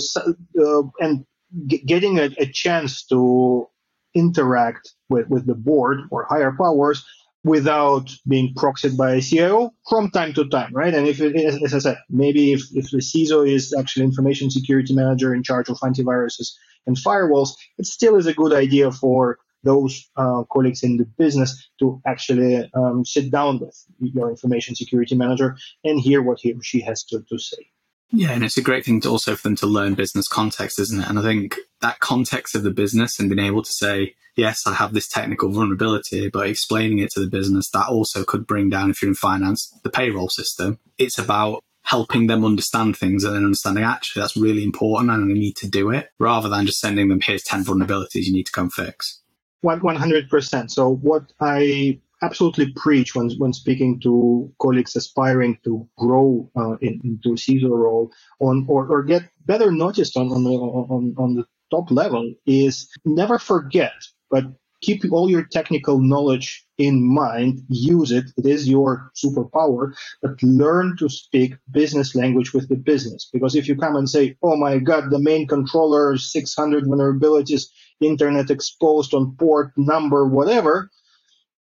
uh, 0.60 0.84
and 1.00 1.26
g- 1.68 1.84
getting 1.86 2.20
a, 2.20 2.30
a 2.38 2.46
chance 2.46 3.06
to 3.08 3.68
interact 4.14 4.94
with, 5.10 5.28
with 5.30 5.46
the 5.46 5.56
board 5.56 6.02
or 6.12 6.26
higher 6.26 6.52
powers 6.52 7.06
without 7.44 8.12
being 8.28 8.54
proxied 8.56 8.96
by 8.96 9.16
a 9.16 9.22
CIO 9.22 9.74
from 9.90 10.12
time 10.12 10.34
to 10.34 10.48
time, 10.50 10.72
right? 10.74 10.94
And 10.94 11.08
if, 11.08 11.20
it, 11.20 11.36
as 11.64 11.74
I 11.74 11.80
said, 11.80 11.98
maybe 12.10 12.54
if, 12.54 12.62
if 12.74 12.92
the 12.92 13.00
CISO 13.00 13.48
is 13.48 13.74
actually 13.78 14.06
information 14.06 14.52
security 14.52 14.94
manager 14.94 15.34
in 15.34 15.44
charge 15.44 15.70
of 15.70 15.78
antiviruses 15.80 16.52
and 16.86 16.96
firewalls, 16.98 17.50
it 17.78 17.86
still 17.86 18.16
is 18.16 18.28
a 18.28 18.34
good 18.34 18.54
idea 18.54 18.92
for 18.92 19.40
those 19.64 20.10
uh, 20.16 20.44
colleagues 20.52 20.84
in 20.84 20.98
the 20.98 21.06
business 21.06 21.70
to 21.80 22.02
actually 22.06 22.70
um, 22.74 23.06
sit 23.06 23.32
down 23.32 23.60
with 23.60 23.76
your 24.00 24.30
information 24.30 24.76
security 24.76 25.16
manager 25.16 25.56
and 25.84 26.00
hear 26.00 26.22
what 26.22 26.40
he 26.42 26.54
or 26.54 26.64
she 26.64 26.82
has 26.82 27.04
to, 27.04 27.24
to 27.30 27.38
say. 27.38 27.68
Yeah, 28.12 28.32
and 28.32 28.44
it's 28.44 28.58
a 28.58 28.62
great 28.62 28.86
thing 28.86 29.00
to 29.02 29.10
also 29.10 29.36
for 29.36 29.44
them 29.44 29.56
to 29.58 29.68
learn 29.68 29.94
business 29.94 30.28
context, 30.28 30.80
isn't 30.80 31.02
it? 31.02 31.10
And 31.10 31.18
I 31.18 31.22
think 31.22 31.56
that 31.80 32.00
context 32.00 32.56
of 32.56 32.64
the 32.64 32.72
business 32.72 33.20
and 33.20 33.30
being 33.30 33.46
able 33.46 33.64
to 33.64 33.72
say, 33.72 34.16
yes, 34.36 34.68
I 34.68 34.74
have 34.74 34.94
this 34.94 35.08
technical 35.08 35.50
vulnerability, 35.50 36.30
but 36.30 36.48
explaining 36.48 37.00
it 37.00 37.12
to 37.12 37.22
the 37.22 37.30
business, 37.30 37.70
that 37.70 37.88
also 37.88 38.24
could 38.24 38.46
bring 38.46 38.70
down, 38.70 38.92
if 38.92 39.02
you're 39.02 39.10
in 39.10 39.16
finance, 39.16 39.74
the 39.84 39.90
payroll 39.90 40.30
system. 40.30 40.80
It's 40.98 41.18
about 41.18 41.64
helping 41.84 42.28
them 42.28 42.46
understand 42.46 42.96
things 42.96 43.24
and 43.24 43.36
then 43.36 43.44
understanding 43.44 43.84
actually 43.84 44.22
that's 44.22 44.38
really 44.38 44.64
important 44.64 45.12
and 45.12 45.24
I 45.24 45.34
need 45.34 45.58
to 45.58 45.70
do 45.70 45.90
it 45.90 46.10
rather 46.20 46.48
than 46.48 46.68
just 46.68 46.80
sending 46.80 47.10
them 47.10 47.20
here's 47.22 47.44
10 47.44 47.66
vulnerabilities 47.66 48.26
you 48.26 48.34
need 48.34 48.46
to 48.46 48.52
come 48.52 48.70
fix. 48.70 49.20
100%. 49.64 50.72
So 50.72 50.96
what 50.96 51.34
I 51.40 52.00
absolutely 52.24 52.74
preach 52.76 53.16
when, 53.16 53.32
when 53.40 53.54
speaking 53.54 54.00
to 54.02 54.52
colleagues 54.62 54.96
aspiring 54.96 55.58
to 55.66 55.88
grow 55.98 56.50
uh, 56.58 56.78
in, 56.82 57.02
into 57.04 57.32
CISO 57.36 57.70
role 57.72 58.12
on 58.42 58.66
or, 58.70 58.88
or 58.88 59.04
get 59.04 59.24
better 59.46 59.72
noticed 59.72 60.18
on, 60.18 60.32
on, 60.32 60.44
the, 60.46 60.52
on, 60.52 61.16
on 61.18 61.36
the 61.36 61.46
top 61.72 61.92
level 61.92 62.34
is 62.48 62.90
never 63.06 63.40
forget, 63.40 63.94
but 64.32 64.46
keep 64.82 65.04
all 65.12 65.30
your 65.30 65.44
technical 65.46 66.00
knowledge 66.00 66.66
in 66.78 67.04
mind, 67.14 67.62
use 67.70 68.12
it. 68.12 68.26
It 68.38 68.46
is 68.48 68.70
your 68.70 69.12
superpower, 69.18 69.94
but 70.22 70.42
learn 70.44 70.98
to 71.00 71.10
speak 71.10 71.56
business 71.72 72.16
language 72.16 72.54
with 72.54 72.70
the 72.70 72.78
business. 72.78 73.30
Because 73.34 73.56
if 73.56 73.68
you 73.68 73.76
come 73.76 73.98
and 73.98 74.10
say, 74.10 74.38
Oh 74.44 74.56
my 74.58 74.80
God, 74.80 75.12
the 75.12 75.20
main 75.20 75.48
controller, 75.48 76.18
600 76.18 76.86
vulnerabilities, 76.86 77.66
internet 78.02 78.52
exposed 78.52 79.14
on 79.16 79.36
port 79.38 79.72
number, 79.78 80.28
whatever, 80.28 80.88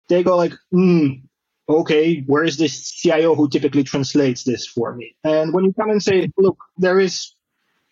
they 0.08 0.22
go 0.22 0.36
like, 0.36 0.52
hmm, 0.70 1.08
okay, 1.68 2.20
where 2.26 2.44
is 2.44 2.56
this 2.56 2.90
CIO 2.90 3.34
who 3.34 3.48
typically 3.48 3.84
translates 3.84 4.44
this 4.44 4.66
for 4.66 4.94
me? 4.94 5.16
And 5.24 5.52
when 5.52 5.64
you 5.64 5.72
come 5.72 5.90
and 5.90 6.02
say, 6.02 6.30
look, 6.36 6.58
there 6.76 7.00
is 7.00 7.34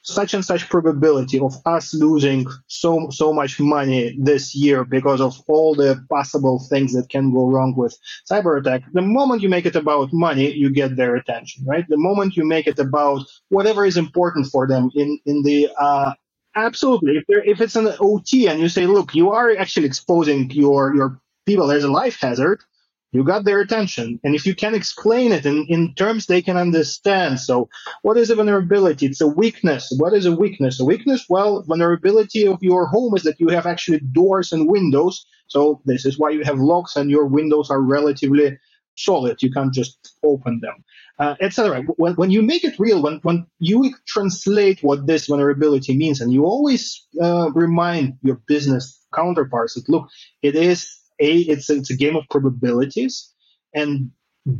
such 0.02 0.34
and 0.34 0.44
such 0.44 0.68
probability 0.68 1.38
of 1.38 1.54
us 1.64 1.94
losing 1.94 2.46
so 2.66 3.08
so 3.10 3.32
much 3.32 3.60
money 3.60 4.16
this 4.20 4.54
year 4.54 4.84
because 4.84 5.20
of 5.20 5.40
all 5.48 5.74
the 5.74 6.04
possible 6.10 6.60
things 6.68 6.92
that 6.92 7.08
can 7.08 7.32
go 7.32 7.48
wrong 7.48 7.72
with 7.76 7.96
cyber 8.28 8.58
attack 8.58 8.82
the 8.94 9.02
moment 9.02 9.42
you 9.42 9.48
make 9.48 9.64
it 9.64 9.76
about 9.76 10.12
money 10.12 10.52
you 10.52 10.70
get 10.70 10.96
their 10.96 11.14
attention 11.14 11.64
right 11.66 11.86
the 11.88 11.96
moment 11.96 12.36
you 12.36 12.44
make 12.44 12.66
it 12.66 12.78
about 12.80 13.24
whatever 13.50 13.86
is 13.86 13.96
important 13.96 14.46
for 14.46 14.66
them 14.66 14.90
in 14.96 15.18
in 15.24 15.42
the 15.44 15.68
uh, 15.78 16.12
absolutely 16.56 17.18
if, 17.18 17.24
if 17.28 17.60
it's 17.60 17.76
an 17.76 17.86
ot 18.00 18.32
and 18.50 18.60
you 18.60 18.68
say 18.68 18.86
look 18.86 19.14
you 19.14 19.30
are 19.30 19.56
actually 19.56 19.86
exposing 19.86 20.50
your 20.50 20.94
your 20.96 21.20
people 21.46 21.66
there's 21.66 21.84
a 21.84 21.90
life 21.90 22.18
hazard 22.20 22.62
you 23.12 23.24
got 23.24 23.44
their 23.44 23.60
attention. 23.60 24.18
And 24.24 24.34
if 24.34 24.46
you 24.46 24.54
can 24.54 24.74
explain 24.74 25.32
it 25.32 25.44
in, 25.44 25.66
in 25.68 25.94
terms 25.94 26.26
they 26.26 26.40
can 26.40 26.56
understand, 26.56 27.40
so 27.40 27.68
what 28.00 28.16
is 28.16 28.30
a 28.30 28.34
vulnerability? 28.34 29.06
It's 29.06 29.20
a 29.20 29.26
weakness. 29.26 29.92
What 29.98 30.14
is 30.14 30.24
a 30.24 30.34
weakness? 30.34 30.80
A 30.80 30.84
weakness, 30.84 31.26
well, 31.28 31.62
vulnerability 31.62 32.46
of 32.46 32.58
your 32.62 32.86
home 32.86 33.14
is 33.14 33.22
that 33.24 33.38
you 33.38 33.48
have 33.48 33.66
actually 33.66 34.00
doors 34.00 34.50
and 34.50 34.68
windows. 34.68 35.26
So 35.46 35.82
this 35.84 36.06
is 36.06 36.18
why 36.18 36.30
you 36.30 36.42
have 36.44 36.58
locks 36.58 36.96
and 36.96 37.10
your 37.10 37.26
windows 37.26 37.70
are 37.70 37.82
relatively 37.82 38.58
solid. 38.96 39.42
You 39.42 39.52
can't 39.52 39.74
just 39.74 40.16
open 40.24 40.60
them, 40.60 40.82
uh, 41.18 41.34
etc. 41.40 41.82
When, 41.96 42.14
when 42.14 42.30
you 42.30 42.40
make 42.40 42.64
it 42.64 42.78
real, 42.78 43.02
when, 43.02 43.20
when 43.24 43.46
you 43.58 43.92
translate 44.06 44.82
what 44.82 45.06
this 45.06 45.26
vulnerability 45.26 45.94
means, 45.96 46.22
and 46.22 46.32
you 46.32 46.46
always 46.46 47.06
uh, 47.20 47.50
remind 47.52 48.14
your 48.22 48.40
business 48.46 49.04
counterparts 49.14 49.74
that, 49.74 49.88
look, 49.90 50.08
it 50.42 50.56
is 50.56 51.01
a, 51.22 51.32
it's 51.52 51.70
it's 51.70 51.90
a 51.90 51.96
game 51.96 52.16
of 52.16 52.24
probabilities, 52.30 53.32
and 53.74 54.10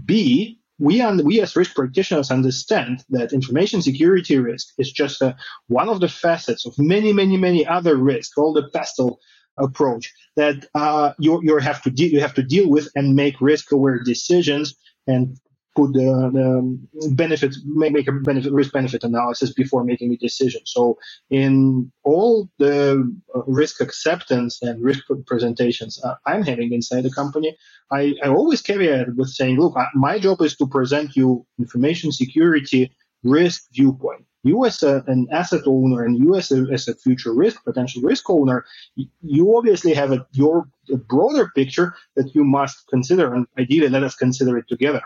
B, 0.04 0.58
we 0.78 1.00
un, 1.00 1.24
we 1.24 1.40
as 1.40 1.56
risk 1.56 1.74
practitioners 1.74 2.30
understand 2.30 3.04
that 3.10 3.32
information 3.32 3.82
security 3.82 4.38
risk 4.38 4.68
is 4.78 4.90
just 4.90 5.22
a, 5.22 5.36
one 5.68 5.88
of 5.88 6.00
the 6.00 6.08
facets 6.08 6.66
of 6.66 6.74
many, 6.78 7.12
many, 7.12 7.36
many 7.36 7.66
other 7.66 7.96
risks, 7.96 8.38
all 8.38 8.52
the 8.52 8.68
PESTEL 8.74 9.18
approach 9.58 10.12
that 10.36 10.66
uh, 10.74 11.12
you 11.18 11.40
you 11.42 11.56
have 11.58 11.82
to 11.82 11.90
de- 11.90 12.12
you 12.12 12.20
have 12.20 12.34
to 12.34 12.42
deal 12.42 12.68
with 12.68 12.88
and 12.94 13.14
make 13.14 13.40
risk 13.40 13.70
aware 13.72 14.00
decisions 14.02 14.74
and 15.06 15.36
put 15.74 15.92
the, 15.92 16.30
the 16.32 17.14
benefit 17.14 17.54
make, 17.64 17.92
make 17.92 18.08
a 18.08 18.12
benefit 18.12 18.52
risk 18.52 18.72
benefit 18.72 19.04
analysis 19.04 19.52
before 19.52 19.84
making 19.84 20.12
a 20.12 20.16
decision. 20.16 20.60
So 20.64 20.98
in 21.30 21.90
all 22.04 22.50
the 22.58 23.12
uh, 23.34 23.42
risk 23.46 23.80
acceptance 23.80 24.60
and 24.62 24.82
risk 24.82 25.04
presentations 25.26 26.02
uh, 26.04 26.14
I'm 26.26 26.42
having 26.42 26.72
inside 26.72 27.02
the 27.02 27.12
company, 27.12 27.56
I, 27.90 28.14
I 28.22 28.28
always 28.28 28.62
caveat 28.62 29.14
with 29.16 29.28
saying, 29.28 29.58
look, 29.58 29.76
my 29.94 30.18
job 30.18 30.42
is 30.42 30.56
to 30.56 30.66
present 30.66 31.16
you 31.16 31.46
information 31.58 32.12
security 32.12 32.92
risk 33.22 33.64
viewpoint. 33.72 34.24
You 34.44 34.64
as 34.66 34.82
a, 34.82 35.04
an 35.06 35.28
asset 35.30 35.62
owner 35.66 36.04
and 36.04 36.18
you 36.18 36.34
as 36.34 36.50
a, 36.50 36.66
as 36.72 36.88
a 36.88 36.96
future 36.96 37.32
risk, 37.32 37.62
potential 37.64 38.02
risk 38.02 38.28
owner, 38.28 38.64
you 38.96 39.56
obviously 39.56 39.94
have 39.94 40.10
a, 40.12 40.26
your 40.32 40.68
a 40.92 40.96
broader 40.96 41.52
picture 41.54 41.94
that 42.16 42.34
you 42.34 42.42
must 42.42 42.88
consider 42.88 43.32
and 43.32 43.46
ideally 43.58 43.88
let 43.88 44.02
us 44.02 44.16
consider 44.16 44.58
it 44.58 44.66
together 44.68 45.00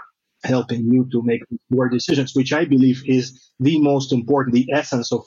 helping 0.45 0.85
you 0.93 1.09
to 1.13 1.23
make 1.23 1.43
more 1.71 1.89
decisions, 1.89 2.35
which 2.35 2.53
I 2.53 2.65
believe 2.65 3.03
is 3.07 3.53
the 3.59 3.81
most 3.81 4.13
important, 4.13 4.55
the 4.55 4.69
essence 4.73 5.13
of 5.13 5.25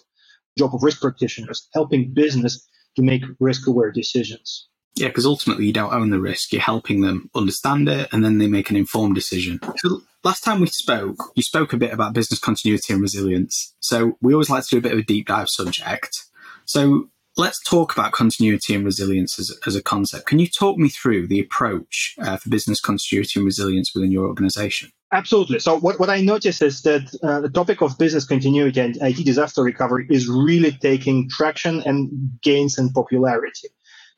job 0.57 0.73
of 0.73 0.83
risk 0.83 1.01
practitioners, 1.01 1.67
helping 1.73 2.13
business 2.13 2.67
to 2.95 3.01
make 3.01 3.23
risk 3.39 3.67
aware 3.67 3.91
decisions. 3.91 4.67
Yeah, 4.95 5.07
because 5.07 5.25
ultimately 5.25 5.65
you 5.65 5.73
don't 5.73 5.93
own 5.93 6.09
the 6.09 6.19
risk. 6.19 6.51
You're 6.51 6.61
helping 6.61 7.01
them 7.01 7.29
understand 7.33 7.87
it 7.87 8.09
and 8.11 8.23
then 8.25 8.37
they 8.37 8.47
make 8.47 8.69
an 8.69 8.75
informed 8.75 9.15
decision. 9.15 9.59
So 9.77 10.01
last 10.23 10.43
time 10.43 10.59
we 10.59 10.67
spoke, 10.67 11.31
you 11.35 11.43
spoke 11.43 11.71
a 11.71 11.77
bit 11.77 11.93
about 11.93 12.13
business 12.13 12.39
continuity 12.39 12.93
and 12.93 13.01
resilience. 13.01 13.73
So 13.79 14.17
we 14.21 14.33
always 14.33 14.49
like 14.49 14.63
to 14.63 14.69
do 14.69 14.77
a 14.77 14.81
bit 14.81 14.91
of 14.91 14.99
a 14.99 15.03
deep 15.03 15.27
dive 15.27 15.47
subject. 15.49 16.25
So 16.65 17.09
let's 17.37 17.63
talk 17.63 17.93
about 17.93 18.11
continuity 18.11 18.75
and 18.75 18.83
resilience 18.83 19.39
as, 19.39 19.57
as 19.65 19.75
a 19.75 19.83
concept. 19.83 20.25
Can 20.25 20.39
you 20.39 20.47
talk 20.47 20.77
me 20.77 20.89
through 20.89 21.27
the 21.27 21.39
approach 21.39 22.15
uh, 22.21 22.37
for 22.37 22.49
business 22.49 22.81
continuity 22.81 23.39
and 23.39 23.45
resilience 23.45 23.95
within 23.95 24.11
your 24.11 24.27
organization? 24.27 24.91
Absolutely. 25.11 25.59
So 25.59 25.79
what, 25.79 25.99
what 25.99 26.09
I 26.11 26.21
notice 26.21 26.61
is 26.61 26.83
that 26.83 27.09
uh, 27.23 27.41
the 27.41 27.49
topic 27.49 27.81
of 27.81 27.97
business 27.97 28.25
continuity 28.25 28.79
and 28.79 28.97
IT 29.01 29.25
disaster 29.25 29.63
recovery 29.63 30.05
is 30.11 30.29
really 30.29 30.71
taking 30.71 31.29
traction 31.29 31.81
and 31.81 32.11
gains 32.43 32.77
in 32.77 32.91
popularity. 32.91 33.69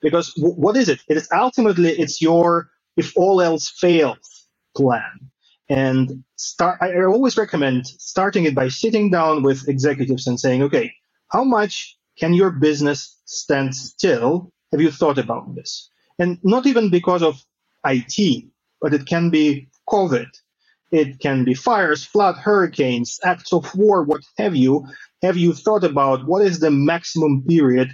Because 0.01 0.33
w- 0.35 0.55
what 0.55 0.75
is 0.75 0.89
it? 0.89 1.01
It 1.07 1.17
is 1.17 1.29
ultimately 1.31 1.91
it's 1.91 2.21
your 2.21 2.71
if 2.97 3.13
all 3.15 3.41
else 3.41 3.69
fails 3.69 4.47
plan. 4.75 5.31
And 5.69 6.25
start. 6.35 6.79
I, 6.81 6.91
I 6.91 7.05
always 7.05 7.37
recommend 7.37 7.87
starting 7.87 8.43
it 8.45 8.53
by 8.53 8.67
sitting 8.67 9.09
down 9.11 9.43
with 9.43 9.69
executives 9.69 10.27
and 10.27 10.37
saying, 10.37 10.63
okay, 10.63 10.93
how 11.29 11.45
much 11.45 11.97
can 12.19 12.33
your 12.33 12.51
business 12.51 13.17
stand 13.25 13.73
still? 13.75 14.51
Have 14.73 14.81
you 14.81 14.91
thought 14.91 15.17
about 15.17 15.55
this? 15.55 15.89
And 16.19 16.39
not 16.43 16.65
even 16.65 16.89
because 16.89 17.23
of 17.23 17.41
IT, 17.85 18.45
but 18.81 18.93
it 18.93 19.05
can 19.05 19.29
be 19.29 19.69
COVID 19.89 20.27
it 20.91 21.19
can 21.19 21.43
be 21.43 21.53
fires, 21.53 22.03
flood, 22.03 22.35
hurricanes, 22.35 23.19
acts 23.23 23.53
of 23.53 23.73
war, 23.75 24.03
what 24.03 24.21
have 24.37 24.55
you. 24.55 24.85
Have 25.21 25.37
you 25.37 25.53
thought 25.53 25.83
about 25.83 26.25
what 26.27 26.43
is 26.43 26.59
the 26.59 26.71
maximum 26.71 27.43
period 27.47 27.91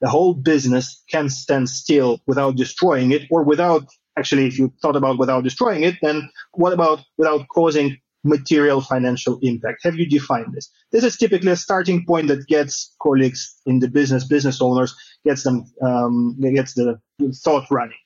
the 0.00 0.08
whole 0.08 0.34
business 0.34 1.02
can 1.10 1.28
stand 1.28 1.68
still 1.68 2.20
without 2.26 2.56
destroying 2.56 3.12
it, 3.12 3.22
or 3.30 3.42
without 3.42 3.84
actually, 4.18 4.46
if 4.46 4.58
you 4.58 4.72
thought 4.82 4.96
about 4.96 5.18
without 5.18 5.44
destroying 5.44 5.84
it, 5.84 5.96
then 6.02 6.28
what 6.52 6.72
about 6.72 7.00
without 7.18 7.46
causing 7.48 7.96
material 8.24 8.80
financial 8.80 9.38
impact? 9.42 9.80
Have 9.82 9.96
you 9.96 10.06
defined 10.06 10.52
this? 10.52 10.70
This 10.92 11.04
is 11.04 11.16
typically 11.16 11.52
a 11.52 11.56
starting 11.56 12.04
point 12.06 12.28
that 12.28 12.46
gets 12.46 12.94
colleagues 13.00 13.56
in 13.66 13.78
the 13.78 13.88
business, 13.88 14.24
business 14.24 14.60
owners, 14.60 14.94
gets 15.24 15.42
them, 15.42 15.64
um, 15.82 16.38
gets 16.54 16.74
the 16.74 17.00
thought 17.44 17.66
running. 17.70 17.96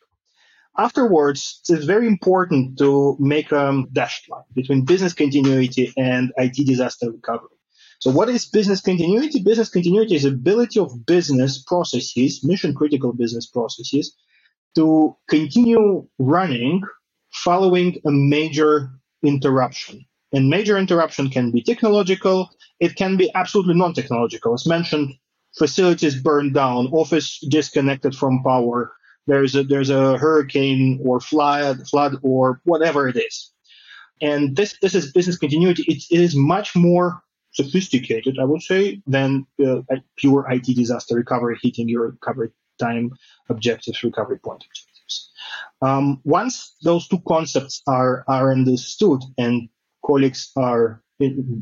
Afterwards, 0.77 1.61
it's 1.69 1.85
very 1.85 2.09
important 2.09 2.79
to 2.79 3.17
make 3.21 3.53
a 3.53 3.85
dashed 3.93 4.29
line 4.29 4.43
between 4.55 4.85
business 4.85 5.13
continuity 5.13 5.93
and 5.97 6.33
IT 6.37 6.67
disaster 6.67 7.11
recovery. 7.11 7.49
So 8.01 8.11
what 8.11 8.29
is 8.29 8.45
business 8.45 8.81
continuity? 8.81 9.41
Business 9.41 9.69
continuity 9.69 10.17
is 10.17 10.25
ability 10.25 10.81
of 10.81 11.07
business 11.07 11.63
processes, 11.63 12.43
mission 12.45 12.75
critical 12.75 13.13
business 13.13 13.47
processes, 13.47 14.17
to 14.75 15.17
continue 15.29 16.07
running 16.19 16.83
following 17.33 18.01
a 18.05 18.11
major 18.11 18.91
interruption. 19.23 20.05
And 20.33 20.51
major 20.51 20.77
interruption 20.77 21.31
can 21.31 21.53
be 21.53 21.63
technological, 21.63 22.51
it 22.81 22.97
can 22.97 23.17
be 23.17 23.31
absolutely 23.37 23.75
non-technological. 23.75 24.55
As 24.55 24.67
mentioned, 24.67 25.15
facilities 25.57 26.21
burned 26.21 26.55
down, 26.55 26.89
office 26.89 27.39
disconnected 27.49 28.17
from 28.17 28.43
power, 28.43 28.93
there's 29.27 29.55
a 29.55 29.65
there's 29.65 29.91
a 29.91 30.19
hurricane 30.19 31.01
or 31.05 31.21
flood 31.21 31.87
flood 31.89 32.17
or 32.23 32.61
whatever 32.65 33.09
it 33.09 33.17
is. 33.17 33.51
And 34.21 34.57
this 34.57 34.79
this 34.81 34.95
is 34.95 35.13
business 35.13 35.39
continuity. 35.39 35.83
It, 35.89 36.05
it 36.11 36.21
is 36.21 36.35
much 36.37 36.75
more 36.77 37.21
sophisticated 37.53 38.37
i 38.41 38.45
would 38.45 38.61
say 38.61 39.01
than 39.07 39.47
uh, 39.65 39.81
pure 40.17 40.45
it 40.51 40.75
disaster 40.75 41.15
recovery 41.15 41.57
hitting 41.63 41.89
your 41.89 42.09
recovery 42.09 42.51
time 42.79 43.11
objectives 43.49 44.03
recovery 44.03 44.39
point 44.39 44.65
objectives. 44.65 45.31
Um, 45.83 46.21
once 46.25 46.77
those 46.83 47.09
two 47.09 47.21
concepts 47.27 47.83
are 47.87 48.25
are 48.29 48.53
understood 48.53 49.21
and 49.39 49.69
colleagues 50.05 50.51
are 50.57 51.03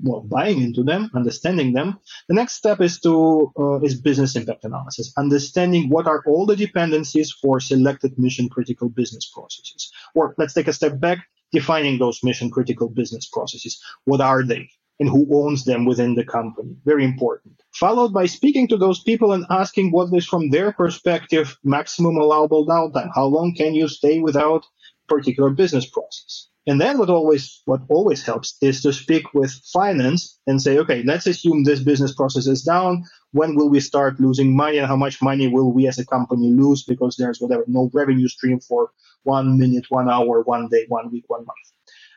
well, 0.03 0.23
buying 0.23 0.63
into 0.63 0.83
them, 0.83 1.11
understanding 1.15 1.73
them. 1.73 1.99
The 2.29 2.35
next 2.35 2.55
step 2.55 2.81
is 2.81 3.01
to 3.01 3.53
uh, 3.59 3.81
is 3.81 4.01
business 4.01 4.37
impact 4.37 4.65
analysis, 4.65 5.13
understanding 5.17 5.89
what 5.89 6.07
are 6.07 6.23
all 6.27 6.47
the 6.47 6.57
dependencies 6.57 7.31
for 7.31 7.61
selected 7.61 8.19
mission 8.19 8.49
critical 8.49 8.89
business 8.89 9.27
processes. 9.27 9.91
Or 10.15 10.35
let's 10.39 10.55
take 10.55 10.69
a 10.69 10.73
step 10.73 11.01
back, 11.01 11.19
defining 11.53 11.99
those 11.99 12.21
mission 12.23 12.51
critical 12.51 12.89
business 12.89 13.27
processes. 13.27 13.81
What 14.05 14.21
are 14.21 14.43
they? 14.43 14.69
And 15.01 15.09
who 15.09 15.27
owns 15.33 15.65
them 15.65 15.85
within 15.85 16.15
the 16.15 16.25
company? 16.25 16.77
Very 16.85 17.05
important. 17.05 17.55
Followed 17.75 18.13
by 18.13 18.27
speaking 18.27 18.69
to 18.69 18.77
those 18.77 19.03
people 19.03 19.33
and 19.33 19.45
asking 19.51 19.91
what 19.91 20.13
is 20.15 20.27
from 20.27 20.51
their 20.51 20.73
perspective 20.73 21.59
maximum 21.65 22.17
allowable 22.17 22.67
downtime. 22.67 23.11
How 23.15 23.25
long 23.25 23.55
can 23.55 23.75
you 23.75 23.89
stay 23.89 24.21
without 24.21 24.65
particular 25.09 25.51
business 25.51 25.87
process. 25.87 26.49
And 26.67 26.81
then 26.81 26.99
what 26.99 27.11
always 27.11 27.61
what 27.65 27.81
always 27.89 28.25
helps 28.25 28.57
is 28.63 28.83
to 28.83 28.93
speak 28.93 29.35
with 29.35 29.53
finance 29.73 30.39
and 30.47 30.63
say, 30.63 30.79
okay, 30.79 31.03
let's 31.03 31.27
assume 31.27 31.65
this 31.65 31.81
business 31.81 32.15
process 32.15 32.47
is 32.47 32.63
down. 32.63 33.05
When 33.33 33.57
will 33.57 33.69
we 33.69 33.81
start 33.81 34.21
losing 34.21 34.55
money 34.55 34.79
and 34.79 34.87
how 34.87 34.97
much 34.97 35.21
money 35.21 35.49
will 35.49 35.73
we 35.73 35.89
as 35.89 35.99
a 35.99 36.07
company 36.07 36.51
lose 36.51 36.85
because 36.85 37.17
there's 37.17 37.41
whatever 37.41 37.65
no 37.67 37.91
revenue 37.93 38.29
stream 38.29 38.61
for 38.61 38.93
one 39.25 39.59
minute, 39.59 39.87
one 39.89 40.09
hour, 40.09 40.43
one 40.43 40.69
day, 40.69 40.85
one 40.89 41.11
week, 41.11 41.25
one 41.27 41.45
month. 41.45 41.67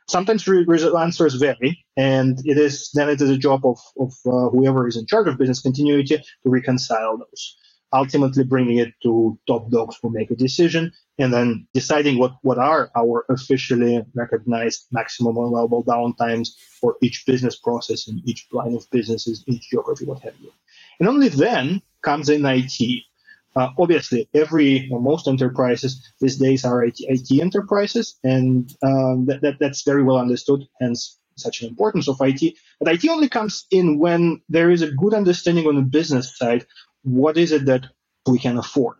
Sometimes 0.07 0.47
re- 0.47 0.65
answers 0.99 1.33
vary, 1.33 1.83
and 1.97 2.39
it 2.45 2.59
is 2.59 2.91
then 2.93 3.09
it 3.09 3.19
is 3.21 3.31
a 3.31 3.37
job 3.37 3.65
of, 3.65 3.79
of 3.99 4.13
uh, 4.27 4.49
whoever 4.49 4.87
is 4.87 4.97
in 4.97 5.07
charge 5.07 5.27
of 5.27 5.39
business 5.39 5.61
continuity 5.61 6.17
to 6.17 6.23
reconcile 6.45 7.17
those 7.17 7.57
ultimately 7.95 8.43
bringing 8.43 8.77
it 8.77 8.93
to 9.03 9.37
top 9.47 9.69
dogs 9.69 9.97
who 10.01 10.09
make 10.09 10.29
a 10.31 10.35
decision 10.35 10.91
and 11.17 11.33
then 11.33 11.67
deciding 11.73 12.19
what, 12.19 12.33
what 12.41 12.57
are 12.57 12.91
our 12.95 13.25
officially 13.29 14.03
recognized 14.13 14.87
maximum 14.91 15.37
allowable 15.37 15.83
downtimes 15.83 16.49
for 16.79 16.97
each 17.01 17.25
business 17.25 17.55
process 17.55 18.07
in 18.07 18.21
each 18.25 18.47
line 18.51 18.75
of 18.75 18.85
businesses, 18.91 19.43
each 19.47 19.69
geography, 19.69 20.05
what 20.05 20.21
have 20.21 20.35
you. 20.41 20.51
And 20.99 21.07
only 21.07 21.29
then 21.29 21.81
comes 22.01 22.29
in 22.29 22.45
IT. 22.45 23.03
Uh, 23.55 23.69
obviously, 23.79 24.27
every 24.33 24.89
or 24.91 24.99
most 24.99 25.27
enterprises 25.27 26.13
these 26.19 26.35
days 26.35 26.65
are 26.65 26.83
IT, 26.83 26.97
IT 26.99 27.41
enterprises, 27.41 28.19
and 28.23 28.75
um, 28.83 29.25
that, 29.27 29.41
that, 29.41 29.55
that's 29.61 29.83
very 29.83 30.03
well 30.03 30.17
understood, 30.17 30.67
hence 30.81 31.17
such 31.37 31.61
an 31.61 31.69
importance 31.69 32.09
of 32.09 32.17
IT. 32.19 32.53
But 32.79 32.93
IT 32.93 33.09
only 33.09 33.29
comes 33.29 33.65
in 33.71 33.97
when 33.97 34.41
there 34.49 34.71
is 34.71 34.81
a 34.81 34.91
good 34.91 35.13
understanding 35.13 35.67
on 35.67 35.75
the 35.75 35.81
business 35.81 36.37
side 36.37 36.65
what 37.05 37.37
is 37.37 37.51
it 37.51 37.65
that 37.65 37.85
we 38.27 38.39
can 38.39 38.57
afford? 38.57 38.97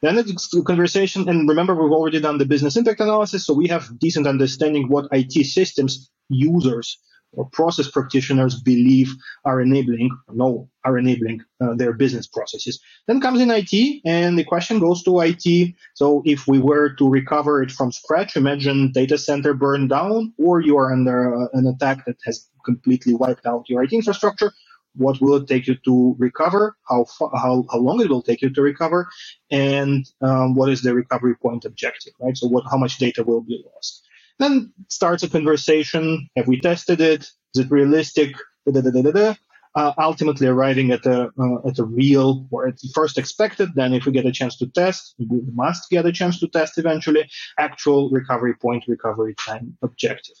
Then 0.00 0.18
it's 0.18 0.52
a 0.54 0.62
conversation, 0.62 1.28
and 1.28 1.48
remember, 1.48 1.74
we've 1.74 1.92
already 1.92 2.20
done 2.20 2.38
the 2.38 2.46
business 2.46 2.76
impact 2.76 3.00
analysis, 3.00 3.46
so 3.46 3.54
we 3.54 3.68
have 3.68 3.98
decent 3.98 4.26
understanding 4.26 4.88
what 4.88 5.08
IT 5.12 5.46
systems 5.46 6.10
users 6.28 6.98
or 7.34 7.48
process 7.50 7.90
practitioners 7.90 8.60
believe 8.60 9.14
are 9.44 9.60
enabling, 9.60 10.10
no, 10.32 10.68
are 10.84 10.98
enabling 10.98 11.40
uh, 11.62 11.74
their 11.74 11.92
business 11.92 12.26
processes. 12.26 12.80
Then 13.06 13.20
comes 13.20 13.40
in 13.40 13.50
IT, 13.50 14.02
and 14.04 14.38
the 14.38 14.44
question 14.44 14.80
goes 14.80 15.02
to 15.04 15.20
IT. 15.20 15.74
So 15.94 16.22
if 16.26 16.46
we 16.46 16.58
were 16.58 16.90
to 16.96 17.08
recover 17.08 17.62
it 17.62 17.70
from 17.70 17.92
scratch, 17.92 18.36
imagine 18.36 18.92
data 18.92 19.16
center 19.16 19.54
burned 19.54 19.90
down, 19.90 20.34
or 20.36 20.60
you 20.60 20.76
are 20.76 20.92
under 20.92 21.34
uh, 21.34 21.46
an 21.54 21.66
attack 21.66 22.04
that 22.06 22.16
has 22.24 22.48
completely 22.64 23.14
wiped 23.14 23.46
out 23.46 23.68
your 23.68 23.82
IT 23.82 23.92
infrastructure 23.92 24.52
what 24.94 25.20
will 25.20 25.36
it 25.36 25.48
take 25.48 25.66
you 25.66 25.76
to 25.84 26.14
recover, 26.18 26.76
how, 26.88 27.06
how, 27.18 27.64
how 27.70 27.78
long 27.78 28.00
it 28.00 28.10
will 28.10 28.22
take 28.22 28.42
you 28.42 28.50
to 28.50 28.62
recover, 28.62 29.08
and 29.50 30.06
um, 30.20 30.54
what 30.54 30.68
is 30.70 30.82
the 30.82 30.94
recovery 30.94 31.34
point 31.36 31.64
objective, 31.64 32.12
right? 32.20 32.36
So 32.36 32.48
what, 32.48 32.64
how 32.70 32.76
much 32.76 32.98
data 32.98 33.22
will 33.22 33.40
be 33.40 33.64
lost. 33.74 34.06
Then 34.38 34.72
starts 34.88 35.22
a 35.22 35.28
conversation. 35.28 36.28
Have 36.36 36.48
we 36.48 36.60
tested 36.60 37.00
it? 37.00 37.22
Is 37.54 37.64
it 37.64 37.70
realistic? 37.70 38.34
Da, 38.70 38.80
da, 38.80 39.02
da, 39.02 39.34
uh, 39.74 39.92
ultimately 39.98 40.46
arriving 40.46 40.90
at 40.90 41.04
a, 41.06 41.30
uh, 41.38 41.68
at 41.68 41.78
a 41.78 41.84
real 41.84 42.46
or 42.50 42.66
at 42.66 42.74
first 42.94 43.18
expected, 43.18 43.70
then 43.74 43.94
if 43.94 44.04
we 44.04 44.12
get 44.12 44.26
a 44.26 44.32
chance 44.32 44.56
to 44.58 44.66
test, 44.66 45.14
we 45.18 45.40
must 45.52 45.88
get 45.90 46.06
a 46.06 46.12
chance 46.12 46.38
to 46.40 46.48
test 46.48 46.78
eventually, 46.78 47.28
actual 47.58 48.10
recovery 48.10 48.54
point, 48.54 48.84
recovery 48.86 49.34
time 49.34 49.76
objective. 49.82 50.36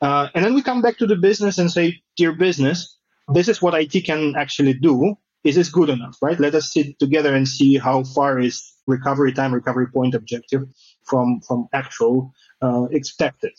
Uh, 0.00 0.28
and 0.34 0.44
then 0.44 0.54
we 0.54 0.62
come 0.62 0.82
back 0.82 0.98
to 0.98 1.06
the 1.06 1.16
business 1.16 1.58
and 1.58 1.70
say, 1.70 2.00
dear 2.16 2.32
business, 2.32 2.95
this 3.28 3.48
is 3.48 3.60
what 3.60 3.74
IT 3.74 4.04
can 4.04 4.34
actually 4.36 4.74
do. 4.74 5.16
Is 5.44 5.54
this 5.54 5.68
good 5.68 5.90
enough, 5.90 6.16
right? 6.20 6.38
Let 6.40 6.54
us 6.54 6.72
sit 6.72 6.98
together 6.98 7.34
and 7.34 7.46
see 7.46 7.76
how 7.76 8.02
far 8.02 8.38
is 8.40 8.72
recovery 8.86 9.32
time, 9.32 9.54
recovery 9.54 9.86
point 9.88 10.14
objective 10.14 10.62
from, 11.04 11.40
from 11.46 11.68
actual 11.72 12.32
uh, 12.62 12.86
expected. 12.90 13.52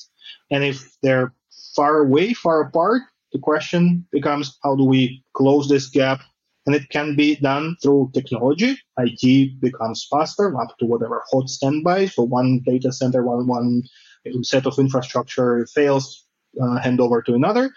And 0.51 0.63
if 0.63 0.97
they're 1.01 1.33
far 1.75 1.99
away, 1.99 2.33
far 2.33 2.61
apart, 2.61 3.03
the 3.31 3.39
question 3.39 4.05
becomes 4.11 4.57
how 4.63 4.75
do 4.75 4.83
we 4.83 5.23
close 5.33 5.69
this 5.69 5.87
gap? 5.87 6.21
And 6.65 6.75
it 6.75 6.89
can 6.89 7.15
be 7.15 7.37
done 7.37 7.77
through 7.81 8.11
technology. 8.13 8.77
IT 8.97 9.61
becomes 9.61 10.05
faster 10.11 10.59
up 10.59 10.77
to 10.79 10.85
whatever 10.85 11.23
hot 11.31 11.47
standby. 11.47 12.07
So 12.07 12.23
one 12.23 12.61
data 12.65 12.91
center, 12.91 13.23
one, 13.23 13.47
one 13.47 13.83
set 14.41 14.65
of 14.65 14.77
infrastructure 14.77 15.65
fails, 15.73 16.26
uh, 16.61 16.79
hand 16.79 16.99
over 16.99 17.21
to 17.21 17.33
another 17.33 17.71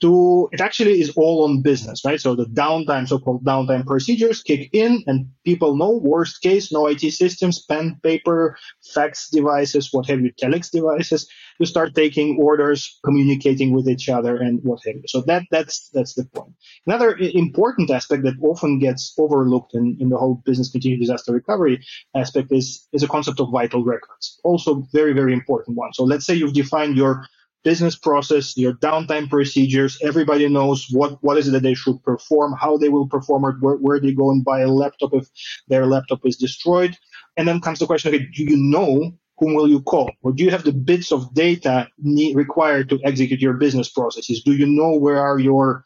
to 0.00 0.48
it 0.52 0.60
actually 0.60 1.00
is 1.00 1.10
all 1.16 1.44
on 1.44 1.62
business 1.62 2.04
right? 2.04 2.20
So 2.20 2.34
the 2.34 2.44
downtime 2.46 3.08
so-called 3.08 3.44
downtime 3.44 3.86
procedures 3.86 4.42
kick 4.42 4.68
in 4.72 5.02
and 5.06 5.26
people 5.44 5.76
know 5.76 6.00
worst 6.02 6.42
case 6.42 6.72
no 6.72 6.86
it 6.86 7.00
systems 7.00 7.64
pen 7.64 7.98
paper 8.02 8.56
fax 8.94 9.28
devices 9.30 9.88
what 9.92 10.06
have 10.06 10.20
you 10.20 10.32
telex 10.32 10.70
devices 10.70 11.28
you 11.58 11.66
start 11.66 11.94
taking 11.94 12.38
orders 12.40 12.98
communicating 13.04 13.72
with 13.72 13.88
each 13.88 14.08
other 14.08 14.36
and 14.36 14.60
what 14.62 14.80
have 14.84 14.96
you. 14.96 15.02
So 15.06 15.22
that 15.22 15.44
that's 15.50 15.88
that's 15.92 16.14
the 16.14 16.24
point. 16.24 16.54
Another 16.86 17.16
important 17.16 17.90
aspect 17.90 18.22
that 18.24 18.34
often 18.42 18.78
gets 18.78 19.14
overlooked 19.18 19.74
in, 19.74 19.96
in 20.00 20.08
the 20.10 20.16
whole 20.16 20.42
business 20.44 20.70
continued 20.70 21.00
disaster 21.00 21.32
recovery 21.32 21.80
aspect 22.14 22.52
is 22.52 22.86
is 22.92 23.02
a 23.02 23.08
concept 23.08 23.40
of 23.40 23.50
vital 23.50 23.84
records 23.84 24.40
also 24.44 24.84
very 24.92 25.12
very 25.12 25.32
important 25.32 25.76
one. 25.76 25.92
So 25.92 26.04
let's 26.04 26.26
say 26.26 26.34
you've 26.34 26.52
defined 26.52 26.96
your 26.96 27.26
business 27.66 27.96
process, 27.96 28.56
your 28.56 28.74
downtime 28.74 29.28
procedures. 29.28 29.98
Everybody 30.00 30.48
knows 30.48 30.86
what, 30.92 31.18
what 31.24 31.36
is 31.36 31.48
it 31.48 31.50
that 31.50 31.64
they 31.64 31.74
should 31.74 32.00
perform, 32.04 32.54
how 32.56 32.76
they 32.76 32.88
will 32.88 33.08
perform 33.08 33.44
it, 33.44 33.56
where, 33.60 33.74
where 33.74 33.98
they 33.98 34.12
go 34.12 34.30
and 34.30 34.44
buy 34.44 34.60
a 34.60 34.68
laptop 34.68 35.12
if 35.14 35.26
their 35.66 35.84
laptop 35.84 36.20
is 36.24 36.36
destroyed. 36.36 36.96
And 37.36 37.48
then 37.48 37.60
comes 37.60 37.80
the 37.80 37.86
question, 37.86 38.14
okay, 38.14 38.24
do 38.32 38.44
you 38.44 38.56
know 38.56 39.10
whom 39.38 39.54
will 39.54 39.68
you 39.68 39.82
call? 39.82 40.12
Or 40.22 40.32
do 40.32 40.44
you 40.44 40.52
have 40.52 40.62
the 40.62 40.72
bits 40.72 41.10
of 41.10 41.34
data 41.34 41.88
need, 41.98 42.36
required 42.36 42.88
to 42.90 43.00
execute 43.02 43.40
your 43.40 43.54
business 43.54 43.88
processes? 43.88 44.44
Do 44.44 44.52
you 44.52 44.66
know 44.66 44.92
where 44.96 45.18
are 45.18 45.40
your 45.40 45.84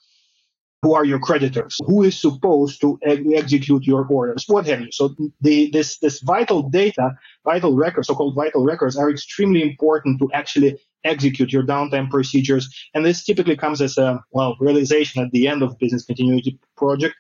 who 0.83 0.95
are 0.95 1.05
your 1.05 1.19
creditors? 1.19 1.77
Who 1.87 2.05
is 2.05 2.19
supposed 2.19 2.81
to 2.81 2.99
execute 3.07 3.85
your 3.87 4.07
orders? 4.07 4.45
What 4.47 4.67
have 4.67 4.81
you? 4.81 4.93
So 4.93 5.15
the, 5.41 5.71
this 5.71 5.99
this 5.99 6.21
vital 6.21 6.71
data, 6.71 7.13
vital 7.45 7.75
records, 7.75 8.09
so-called 8.09 8.35
vital 8.35 8.65
records, 8.65 8.97
are 8.97 9.11
extremely 9.11 9.63
important 9.63 10.19
to 10.21 10.31
actually 10.33 10.79
execute 11.05 11.53
your 11.53 11.63
downtime 11.63 12.11
procedures. 12.11 12.69
And 12.95 13.05
this 13.05 13.25
typically 13.25 13.57
comes 13.57 13.81
as 13.81 13.99
a 13.99 14.23
well 14.33 14.57
realization 14.61 15.23
at 15.23 15.31
the 15.33 15.49
end 15.49 15.63
of 15.63 15.79
business 15.79 16.05
continuity 16.05 16.59
project. 16.77 17.15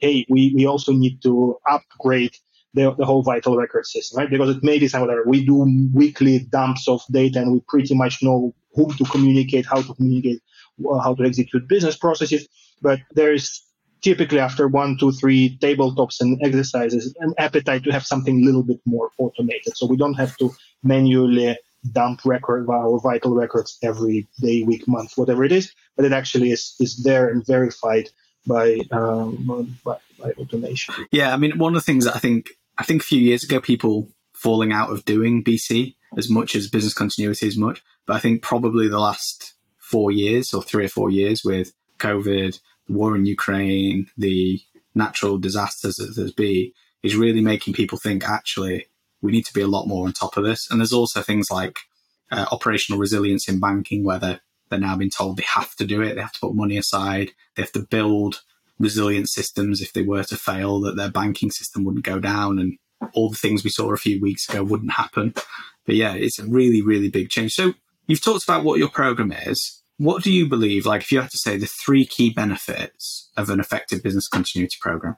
Hey, 0.00 0.26
we, 0.28 0.52
we 0.54 0.66
also 0.66 0.92
need 0.92 1.22
to 1.22 1.58
upgrade 1.68 2.36
the, 2.74 2.94
the 2.94 3.04
whole 3.04 3.22
vital 3.22 3.56
record 3.56 3.86
system, 3.86 4.18
right? 4.18 4.30
Because 4.30 4.54
it 4.56 4.62
may 4.62 4.78
be 4.78 4.88
somewhere 4.88 5.24
we 5.26 5.44
do 5.44 5.66
weekly 5.94 6.40
dumps 6.40 6.88
of 6.88 7.02
data 7.10 7.40
and 7.40 7.52
we 7.52 7.60
pretty 7.68 7.94
much 7.94 8.22
know 8.22 8.54
who 8.74 8.92
to 8.94 9.04
communicate, 9.04 9.66
how 9.66 9.80
to 9.80 9.94
communicate, 9.94 10.42
how 11.02 11.14
to 11.14 11.24
execute 11.24 11.66
business 11.68 11.96
processes. 11.96 12.46
But 12.82 13.00
there's 13.12 13.66
typically 14.02 14.38
after 14.38 14.68
one, 14.68 14.98
two, 14.98 15.12
three 15.12 15.58
tabletops 15.58 16.20
and 16.20 16.38
exercises, 16.44 17.14
an 17.20 17.32
appetite 17.38 17.82
to 17.84 17.92
have 17.92 18.06
something 18.06 18.42
a 18.42 18.44
little 18.44 18.62
bit 18.62 18.80
more 18.84 19.10
automated. 19.18 19.76
So 19.76 19.86
we 19.86 19.96
don't 19.96 20.14
have 20.14 20.36
to 20.36 20.52
manually 20.82 21.56
dump 21.92 22.24
record 22.24 22.68
or 22.68 23.00
vital 23.00 23.34
records 23.34 23.78
every 23.82 24.28
day, 24.40 24.62
week, 24.62 24.86
month, 24.86 25.12
whatever 25.16 25.44
it 25.44 25.52
is, 25.52 25.72
but 25.96 26.04
it 26.04 26.12
actually 26.12 26.50
is, 26.50 26.74
is 26.80 27.02
there 27.02 27.28
and 27.28 27.46
verified 27.46 28.08
by, 28.46 28.78
um, 28.92 29.76
by, 29.84 29.98
by 30.20 30.30
automation. 30.32 30.94
Yeah, 31.10 31.32
I 31.32 31.36
mean, 31.36 31.58
one 31.58 31.74
of 31.74 31.82
the 31.82 31.86
things 31.86 32.04
that 32.04 32.16
I 32.16 32.18
think 32.18 32.50
I 32.78 32.84
think 32.84 33.02
a 33.02 33.06
few 33.06 33.20
years 33.20 33.42
ago 33.44 33.60
people 33.60 34.08
falling 34.34 34.72
out 34.72 34.90
of 34.90 35.04
doing 35.04 35.42
BC 35.42 35.94
as 36.16 36.30
much 36.30 36.54
as 36.54 36.68
business 36.68 36.94
continuity 36.94 37.46
as 37.46 37.56
much, 37.56 37.82
but 38.06 38.16
I 38.16 38.18
think 38.18 38.42
probably 38.42 38.88
the 38.88 39.00
last 39.00 39.54
four 39.78 40.10
years 40.10 40.52
or 40.52 40.62
three 40.62 40.84
or 40.84 40.88
four 40.88 41.10
years 41.10 41.42
with 41.44 41.72
COVID, 41.98 42.58
the 42.86 42.92
war 42.92 43.16
in 43.16 43.26
Ukraine, 43.26 44.08
the 44.16 44.60
natural 44.94 45.38
disasters 45.38 45.96
that 45.96 46.14
there's 46.16 46.32
been, 46.32 46.72
is 47.02 47.16
really 47.16 47.40
making 47.40 47.74
people 47.74 47.98
think 47.98 48.28
actually 48.28 48.86
we 49.26 49.32
need 49.32 49.46
to 49.46 49.52
be 49.52 49.60
a 49.60 49.66
lot 49.66 49.86
more 49.86 50.06
on 50.06 50.12
top 50.12 50.36
of 50.36 50.44
this. 50.44 50.70
And 50.70 50.80
there's 50.80 50.92
also 50.92 51.20
things 51.20 51.50
like 51.50 51.78
uh, 52.30 52.46
operational 52.50 53.00
resilience 53.00 53.48
in 53.48 53.60
banking, 53.60 54.04
where 54.04 54.18
they're, 54.18 54.40
they're 54.70 54.78
now 54.78 54.96
being 54.96 55.10
told 55.10 55.36
they 55.36 55.44
have 55.44 55.74
to 55.76 55.84
do 55.84 56.00
it, 56.00 56.14
they 56.14 56.22
have 56.22 56.32
to 56.32 56.40
put 56.40 56.54
money 56.54 56.78
aside, 56.78 57.32
they 57.54 57.62
have 57.62 57.72
to 57.72 57.80
build 57.80 58.42
resilient 58.78 59.28
systems 59.28 59.80
if 59.80 59.92
they 59.92 60.02
were 60.02 60.24
to 60.24 60.36
fail, 60.36 60.80
that 60.80 60.96
their 60.96 61.10
banking 61.10 61.50
system 61.50 61.84
wouldn't 61.84 62.04
go 62.04 62.18
down 62.18 62.58
and 62.58 62.78
all 63.12 63.28
the 63.28 63.36
things 63.36 63.62
we 63.62 63.70
saw 63.70 63.92
a 63.92 63.96
few 63.96 64.20
weeks 64.20 64.48
ago 64.48 64.64
wouldn't 64.64 64.92
happen. 64.92 65.34
But 65.84 65.94
yeah, 65.94 66.14
it's 66.14 66.38
a 66.38 66.46
really, 66.46 66.82
really 66.82 67.08
big 67.08 67.28
change. 67.30 67.54
So 67.54 67.74
you've 68.06 68.24
talked 68.24 68.44
about 68.44 68.64
what 68.64 68.78
your 68.78 68.88
program 68.88 69.32
is. 69.32 69.82
What 69.98 70.22
do 70.22 70.32
you 70.32 70.46
believe, 70.46 70.84
like 70.84 71.02
if 71.02 71.12
you 71.12 71.20
had 71.20 71.30
to 71.30 71.38
say 71.38 71.56
the 71.56 71.66
three 71.66 72.04
key 72.04 72.30
benefits 72.30 73.30
of 73.36 73.48
an 73.48 73.60
effective 73.60 74.02
business 74.02 74.28
continuity 74.28 74.76
program? 74.80 75.16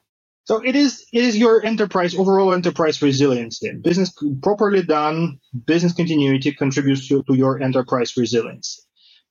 So 0.49 0.65
it 0.65 0.75
is 0.75 1.05
it 1.13 1.25
is 1.25 1.37
your 1.37 1.63
enterprise 1.63 2.15
overall 2.15 2.55
enterprise 2.55 3.03
resiliency. 3.03 3.71
Business 3.83 4.11
properly 4.43 4.83
done, 4.83 5.39
business 5.67 5.93
continuity 5.93 6.53
contributes 6.53 7.07
to, 7.09 7.23
to 7.25 7.35
your 7.35 7.61
enterprise 7.61 8.17
resilience. 8.17 8.81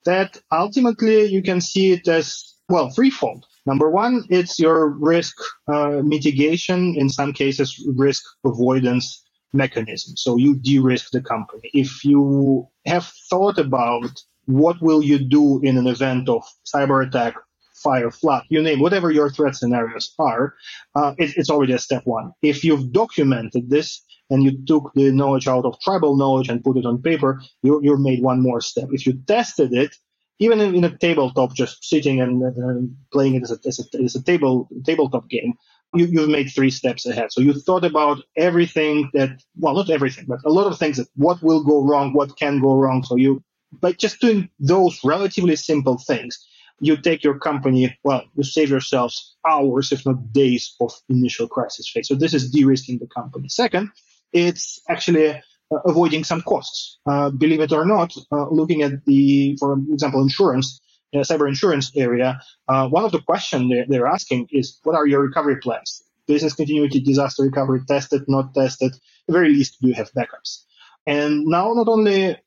That 0.06 0.38
ultimately 0.51 1.25
you 1.25 1.41
can 1.41 1.60
see 1.60 1.91
it 1.93 2.08
as 2.08 2.53
well 2.69 2.91
threefold. 2.91 3.47
Number 3.65 3.89
one, 3.89 4.25
it's 4.30 4.60
your 4.60 4.89
risk 4.89 5.36
uh, 5.67 6.01
mitigation, 6.03 6.95
in 6.95 7.10
some 7.10 7.34
cases 7.34 7.84
risk 7.95 8.23
avoidance 8.45 9.25
mechanism. 9.53 10.15
So 10.17 10.38
you 10.38 10.56
de-risk 10.56 11.10
the 11.12 11.21
company. 11.21 11.71
If 11.73 12.06
you 12.06 12.67
have 12.86 13.12
thought 13.32 13.58
about 13.58 14.21
what 14.45 14.80
will 14.84 15.03
you 15.03 15.17
do 15.17 15.62
in 15.63 15.80
an 15.80 15.88
event 15.88 16.30
of 16.30 16.43
cyber 16.63 17.06
attack, 17.08 17.34
fire, 17.83 18.11
flood, 18.11 18.43
you 18.49 18.61
name 18.61 18.79
whatever 18.79 19.11
your 19.11 19.29
threat 19.29 19.55
scenarios 19.55 20.13
are, 20.19 20.55
uh, 20.95 21.13
it, 21.17 21.37
it's 21.37 21.49
already 21.49 21.73
a 21.73 21.79
step 21.79 22.03
one. 22.05 22.31
If 22.41 22.63
you've 22.63 22.91
documented 22.91 23.69
this 23.69 24.03
and 24.29 24.43
you 24.43 24.51
took 24.65 24.91
the 24.95 25.11
knowledge 25.11 25.47
out 25.47 25.65
of 25.65 25.79
tribal 25.81 26.17
knowledge 26.17 26.49
and 26.49 26.63
put 26.63 26.77
it 26.77 26.85
on 26.85 27.01
paper, 27.01 27.41
you, 27.63 27.79
you've 27.83 27.99
made 27.99 28.21
one 28.21 28.41
more 28.41 28.61
step. 28.61 28.89
If 28.91 29.05
you 29.05 29.13
tested 29.27 29.73
it, 29.73 29.95
even 30.39 30.59
in, 30.61 30.75
in 30.75 30.83
a 30.83 30.97
tabletop, 30.97 31.55
just 31.55 31.83
sitting 31.83 32.21
and 32.21 32.43
uh, 32.43 32.95
playing 33.11 33.35
it 33.35 33.43
as 33.43 33.51
a, 33.51 33.57
as 33.65 33.79
a, 33.79 34.03
as 34.03 34.15
a 34.15 34.23
table 34.23 34.69
tabletop 34.85 35.29
game, 35.29 35.53
you, 35.95 36.05
you've 36.05 36.29
made 36.29 36.49
three 36.49 36.69
steps 36.69 37.05
ahead. 37.05 37.31
So 37.31 37.41
you 37.41 37.53
thought 37.53 37.85
about 37.85 38.21
everything 38.35 39.09
that, 39.13 39.41
well, 39.57 39.75
not 39.75 39.89
everything, 39.89 40.25
but 40.27 40.39
a 40.45 40.51
lot 40.51 40.67
of 40.67 40.77
things 40.77 40.97
that 40.97 41.07
what 41.15 41.41
will 41.41 41.63
go 41.63 41.81
wrong, 41.81 42.13
what 42.13 42.37
can 42.37 42.59
go 42.59 42.75
wrong. 42.75 43.03
So 43.03 43.15
you, 43.15 43.43
by 43.71 43.93
just 43.93 44.19
doing 44.21 44.49
those 44.59 44.99
relatively 45.03 45.55
simple 45.55 45.97
things, 45.97 46.47
you 46.79 46.97
take 46.97 47.23
your 47.23 47.39
company, 47.39 47.97
well, 48.03 48.23
you 48.35 48.43
save 48.43 48.69
yourselves 48.69 49.35
hours, 49.49 49.91
if 49.91 50.05
not 50.05 50.31
days, 50.31 50.75
of 50.79 50.93
initial 51.09 51.47
crisis 51.47 51.89
phase. 51.89 52.07
So 52.07 52.15
this 52.15 52.33
is 52.33 52.51
de-risking 52.51 52.99
the 52.99 53.07
company. 53.07 53.49
Second, 53.49 53.89
it's 54.33 54.79
actually 54.89 55.29
uh, 55.29 55.41
avoiding 55.85 56.23
some 56.23 56.41
costs. 56.41 56.99
Uh, 57.05 57.29
believe 57.29 57.61
it 57.61 57.71
or 57.71 57.85
not, 57.85 58.13
uh, 58.31 58.47
looking 58.49 58.83
at 58.83 59.05
the, 59.05 59.57
for 59.59 59.77
example, 59.91 60.21
insurance, 60.21 60.79
uh, 61.15 61.19
cyber 61.19 61.47
insurance 61.47 61.91
area, 61.95 62.39
uh, 62.67 62.87
one 62.87 63.05
of 63.05 63.11
the 63.11 63.21
questions 63.21 63.71
they're, 63.71 63.85
they're, 63.87 64.07
asking 64.07 64.47
is, 64.51 64.79
what 64.83 64.95
are 64.95 65.07
your 65.07 65.21
recovery 65.21 65.57
plans? 65.57 66.03
Business 66.27 66.53
continuity, 66.53 66.99
disaster 66.99 67.43
recovery, 67.43 67.81
tested, 67.87 68.23
not 68.27 68.53
tested. 68.53 68.93
At 68.93 68.99
the 69.27 69.33
very 69.33 69.49
least, 69.49 69.81
do 69.81 69.87
you 69.87 69.93
have 69.95 70.11
backups? 70.11 70.63
And 71.07 71.45
now, 71.45 71.73
not 71.73 71.87
only 71.87 72.37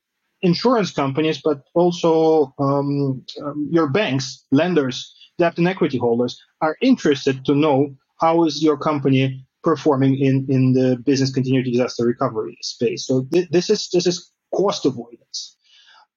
insurance 0.42 0.92
companies, 0.92 1.40
but 1.42 1.62
also 1.74 2.55
um, 2.59 3.24
um, 3.44 3.68
your 3.70 3.88
banks, 3.88 4.44
lenders, 4.50 5.14
debt 5.38 5.59
and 5.59 5.68
equity 5.68 5.98
holders 5.98 6.40
are 6.61 6.76
interested 6.83 7.44
to 7.44 7.55
know 7.55 7.94
how 8.20 8.44
is 8.44 8.62
your 8.62 8.76
company 8.76 9.44
performing 9.62 10.16
in, 10.18 10.46
in 10.48 10.72
the 10.72 10.96
business 11.05 11.33
continuity 11.33 11.72
disaster 11.72 12.05
recovery 12.05 12.57
space. 12.62 13.07
So 13.07 13.26
th- 13.33 13.48
this 13.50 13.70
is 13.70 13.88
this 13.92 14.07
is 14.07 14.31
cost 14.55 14.87
avoidance. 14.87 15.57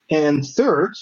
And 0.09 0.45
third, 0.45 0.93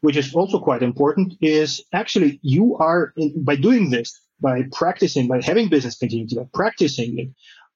which 0.00 0.16
is 0.16 0.34
also 0.34 0.58
quite 0.58 0.82
important, 0.82 1.34
is 1.40 1.82
actually 1.92 2.40
you 2.42 2.76
are 2.76 3.12
in, 3.16 3.44
by 3.44 3.56
doing 3.56 3.90
this, 3.90 4.18
by 4.40 4.62
practicing, 4.72 5.28
by 5.28 5.40
having 5.42 5.68
business 5.68 5.98
continuity, 5.98 6.36
by 6.36 6.46
practicing 6.52 7.18
it, 7.18 7.28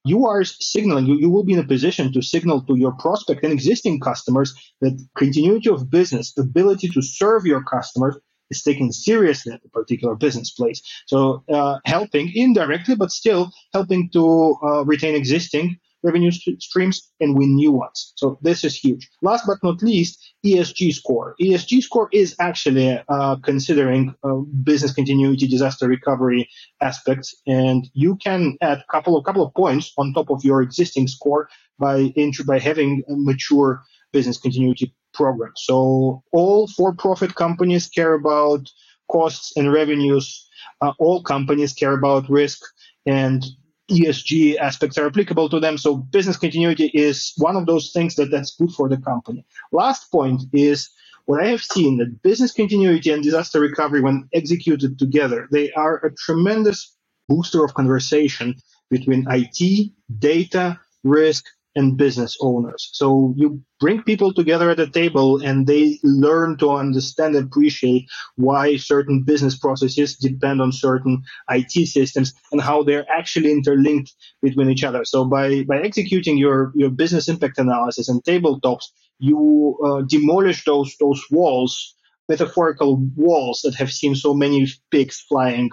you 0.05 0.27
are 0.27 0.45
signaling, 0.45 1.07
you, 1.07 1.19
you 1.19 1.31
will 1.31 1.45
be 1.45 1.53
in 1.53 1.59
a 1.59 1.67
position 1.67 2.13
to 2.13 2.23
signal 2.23 2.63
to 2.63 2.77
your 2.77 2.93
prospect 2.93 3.45
and 3.45 3.53
existing 3.53 4.01
customers 4.01 4.55
that 4.81 4.99
continuity 5.17 5.69
of 5.69 5.91
business, 5.91 6.33
ability 6.39 6.89
to 6.89 7.03
serve 7.03 7.45
your 7.45 7.63
customers 7.63 8.17
is 8.51 8.63
taken 8.63 8.93
seriously 8.93 9.53
at 9.53 9.61
a 9.65 9.69
particular 9.69 10.15
business 10.15 10.51
place. 10.51 10.83
So 11.07 11.45
uh, 11.53 11.79
helping 11.85 12.33
indirectly, 12.35 12.97
but 12.97 13.13
still 13.13 13.51
helping 13.73 14.11
to 14.11 14.57
uh, 14.63 14.85
retain 14.85 15.15
existing 15.15 15.79
revenue 16.03 16.31
st- 16.31 16.63
streams 16.63 17.11
and 17.21 17.37
win 17.37 17.55
new 17.55 17.73
ones. 17.73 18.13
So 18.17 18.39
this 18.43 18.65
is 18.65 18.77
huge. 18.77 19.09
Last 19.23 19.47
but 19.47 19.59
not 19.63 19.83
least, 19.83 20.19
ESG 20.45 20.95
score. 20.95 21.35
ESG 21.41 21.83
score 21.83 22.09
is 22.13 22.35
actually 22.39 23.03
uh, 23.09 23.37
considering 23.37 24.15
uh, 24.25 24.37
business 24.63 24.95
continuity, 24.95 25.47
disaster 25.47 25.89
recovery 25.89 26.49
aspects, 26.81 27.35
and 27.47 27.89
you 27.95 28.17
can 28.17 28.57
add 28.61 28.79
a 28.79 28.85
couple 28.91 29.17
of 29.17 29.25
couple 29.25 29.45
of 29.45 29.55
points 29.55 29.93
on 29.99 30.13
top 30.13 30.31
of 30.31 30.45
your 30.45 30.63
existing 30.63 31.09
score 31.09 31.49
by 31.79 32.13
by 32.47 32.59
having 32.59 33.03
a 33.09 33.15
mature 33.17 33.83
business 34.13 34.39
continuity 34.39 34.95
program. 35.15 35.53
So 35.57 36.23
all 36.33 36.67
for-profit 36.69 37.35
companies 37.35 37.89
care 37.89 38.15
about 38.15 38.69
costs 39.11 39.57
and 39.57 39.73
revenues. 39.73 40.47
Uh, 40.81 40.93
all 40.99 41.23
companies 41.23 41.73
care 41.73 41.93
about 41.93 42.29
risk, 42.31 42.61
and 43.07 43.45
ESG 43.90 44.57
aspects 44.59 44.98
are 44.98 45.07
applicable 45.07 45.48
to 45.50 45.61
them. 45.61 45.79
So 45.79 45.96
business 45.96 46.37
continuity 46.37 46.87
is 46.94 47.33
one 47.38 47.57
of 47.57 47.66
those 47.66 47.92
things 47.92 48.16
that 48.16 48.31
that's 48.31 48.57
good 48.57 48.70
for 48.72 48.88
the 48.88 48.98
company. 48.98 49.44
Last 49.72 50.11
point 50.11 50.42
is 50.53 50.90
what 51.26 51.42
I 51.42 51.48
have 51.48 51.62
seen 51.62 51.98
that 51.98 52.22
business 52.22 52.53
continuity 52.53 53.11
and 53.11 53.22
disaster 53.22 53.61
recovery, 53.61 54.00
when 54.00 54.29
executed 54.35 54.98
together, 54.98 55.48
they 55.53 55.72
are 55.72 55.98
a 55.98 56.14
tremendous 56.14 56.96
booster 57.29 57.64
of 57.64 57.74
conversation 57.74 58.57
between 58.90 59.26
IT, 59.31 59.92
data, 60.18 60.81
risk, 61.05 61.44
and 61.77 61.97
business 61.97 62.37
owners. 62.41 62.91
So 62.93 63.33
you 63.37 63.63
bring 63.79 64.03
people 64.03 64.35
together 64.35 64.71
at 64.71 64.81
a 64.81 64.91
table 64.91 65.41
and 65.43 65.67
they 65.67 65.99
learn 66.03 66.57
to 66.59 66.73
understand 66.73 67.37
and 67.37 67.47
appreciate 67.47 68.09
why 68.37 68.77
certain 68.77 69.23
business 69.23 69.57
processes 69.57 70.17
depend 70.17 70.61
on 70.61 70.73
certain 70.73 71.23
IT 71.49 71.87
systems 71.87 72.35
and 72.51 72.61
how 72.61 72.83
they're 72.83 73.07
actually 73.11 73.53
interlinked 73.53 74.13
between 74.43 74.71
each 74.71 74.85
other. 74.85 75.05
So 75.05 75.25
by, 75.25 75.63
by 75.63 75.81
executing 75.81 76.39
your, 76.39 76.73
your 76.75 76.91
business 76.91 77.29
impact 77.29 77.59
analysis 77.59 78.09
and 78.09 78.23
tabletops, 78.25 78.85
you 79.19 79.79
uh, 79.85 80.03
demolish 80.09 80.65
those, 80.65 80.97
those 80.99 81.23
walls, 81.31 81.95
metaphorical 82.29 82.97
walls 83.17 83.61
that 83.63 83.75
have 83.77 83.93
seen 83.93 84.15
so 84.15 84.35
many 84.35 84.67
pigs 84.91 85.21
flying 85.21 85.71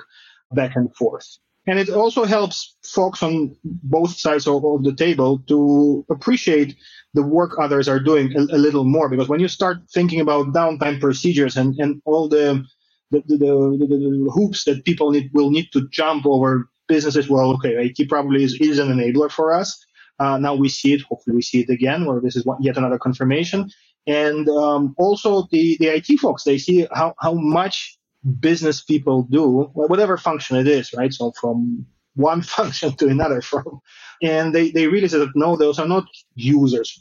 back 0.52 0.76
and 0.76 0.96
forth. 0.96 1.38
And 1.68 1.78
it 1.78 1.90
also 1.90 2.24
helps 2.24 2.76
folks 2.86 3.22
on 3.22 3.56
both 3.64 4.18
sides 4.18 4.48
of, 4.48 4.64
of 4.64 4.84
the 4.84 4.96
table 4.96 5.40
to 5.48 6.06
appreciate 6.10 6.78
the 7.14 7.24
work 7.24 7.60
others 7.60 7.90
are 7.90 8.00
doing 8.00 8.34
a, 8.38 8.56
a, 8.56 8.58
little 8.58 8.86
more. 8.86 9.10
Because 9.10 9.28
when 9.28 9.42
you 9.42 9.50
start 9.50 9.80
thinking 9.94 10.22
about 10.22 10.54
downtime 10.54 11.02
procedures 11.02 11.58
and, 11.58 11.76
and 11.78 12.02
all 12.06 12.30
the 12.30 12.64
the, 13.12 13.24
the, 13.28 13.38
the, 13.38 13.88
the 13.88 14.32
hoops 14.34 14.66
that 14.66 14.84
people 14.84 15.12
need, 15.12 15.30
will 15.34 15.50
need 15.50 15.72
to 15.72 15.88
jump 15.90 16.26
over 16.26 16.70
businesses, 16.90 17.30
well, 17.30 17.52
okay, 17.54 17.74
IT 17.76 18.10
probably 18.10 18.44
is, 18.44 18.58
is 18.60 18.80
an 18.80 18.90
enabler 18.90 19.32
for 19.32 19.54
us. 19.54 19.82
Uh, 20.20 20.38
now 20.38 20.56
we 20.56 20.68
see 20.68 20.94
it. 20.94 21.02
Hopefully, 21.04 21.36
we 21.36 21.42
see 21.42 21.62
it 21.62 21.70
again, 21.70 22.06
where 22.06 22.20
this 22.20 22.36
is 22.36 22.46
one, 22.46 22.62
yet 22.62 22.78
another 22.78 22.98
confirmation. 22.98 23.70
And 24.08 24.50
um, 24.50 24.96
also 24.98 25.48
the, 25.52 25.78
the 25.80 25.88
IT 25.88 26.20
folks, 26.20 26.44
they 26.44 26.58
see 26.58 26.88
how, 26.94 27.14
how 27.20 27.34
much 27.34 27.97
business 28.28 28.82
people 28.82 29.24
do, 29.24 29.70
whatever 29.74 30.18
function 30.18 30.58
it 30.58 30.68
is, 30.68 30.94
right? 30.94 31.14
So 31.14 31.32
from 31.40 31.86
one 32.16 32.42
function 32.58 32.96
to 32.98 33.08
another 33.08 33.42
from, 33.42 33.80
and 34.22 34.54
they, 34.54 34.72
they 34.72 34.88
realize 34.88 35.12
that 35.12 35.32
no, 35.36 35.56
those 35.56 35.80
are 35.80 35.88
not 35.88 36.06
users. 36.36 37.00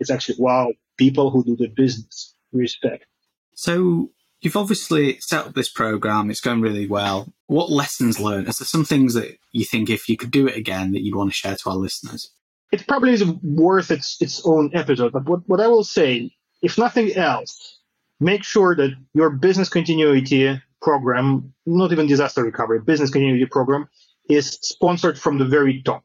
It's 0.00 0.10
actually, 0.10 0.36
wow, 0.38 0.72
people 0.96 1.30
who 1.30 1.44
do 1.44 1.56
the 1.56 1.68
business 1.68 2.34
respect. 2.52 3.06
So 3.54 4.10
you've 4.40 4.56
obviously 4.56 5.18
set 5.20 5.46
up 5.46 5.54
this 5.54 5.68
program. 5.68 6.30
It's 6.30 6.40
going 6.40 6.60
really 6.60 6.86
well. 6.86 7.32
What 7.46 7.70
lessons 7.70 8.18
learned? 8.18 8.48
Is 8.48 8.58
there 8.58 8.66
some 8.66 8.84
things 8.84 9.14
that 9.14 9.36
you 9.52 9.64
think 9.64 9.90
if 9.90 10.08
you 10.08 10.16
could 10.16 10.30
do 10.30 10.46
it 10.46 10.56
again 10.56 10.92
that 10.92 11.02
you'd 11.02 11.16
want 11.16 11.30
to 11.30 11.36
share 11.36 11.56
to 11.56 11.70
our 11.70 11.76
listeners? 11.76 12.30
It 12.72 12.86
probably 12.86 13.12
is 13.12 13.24
worth 13.42 13.90
its, 13.90 14.16
its 14.20 14.40
own 14.46 14.70
episode. 14.72 15.12
But 15.12 15.28
what, 15.28 15.40
what 15.46 15.60
I 15.60 15.68
will 15.68 15.84
say, 15.84 16.34
if 16.62 16.78
nothing 16.78 17.12
else, 17.12 17.80
make 18.22 18.44
sure 18.44 18.74
that 18.76 18.92
your 19.14 19.30
business 19.30 19.68
continuity 19.68 20.60
program, 20.80 21.52
not 21.66 21.92
even 21.92 22.06
disaster 22.06 22.42
recovery, 22.44 22.80
business 22.80 23.10
continuity 23.10 23.46
program, 23.46 23.88
is 24.30 24.58
sponsored 24.62 25.18
from 25.18 25.38
the 25.38 25.44
very 25.44 25.82
top. 25.82 26.04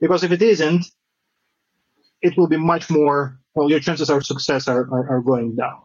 Because 0.00 0.24
if 0.24 0.32
it 0.32 0.40
isn't, 0.40 0.86
it 2.22 2.36
will 2.36 2.48
be 2.48 2.56
much 2.56 2.88
more, 2.88 3.38
well, 3.54 3.70
your 3.70 3.80
chances 3.80 4.08
of 4.08 4.24
success 4.24 4.68
are, 4.68 4.88
are, 4.90 5.08
are 5.10 5.20
going 5.20 5.54
down. 5.54 5.82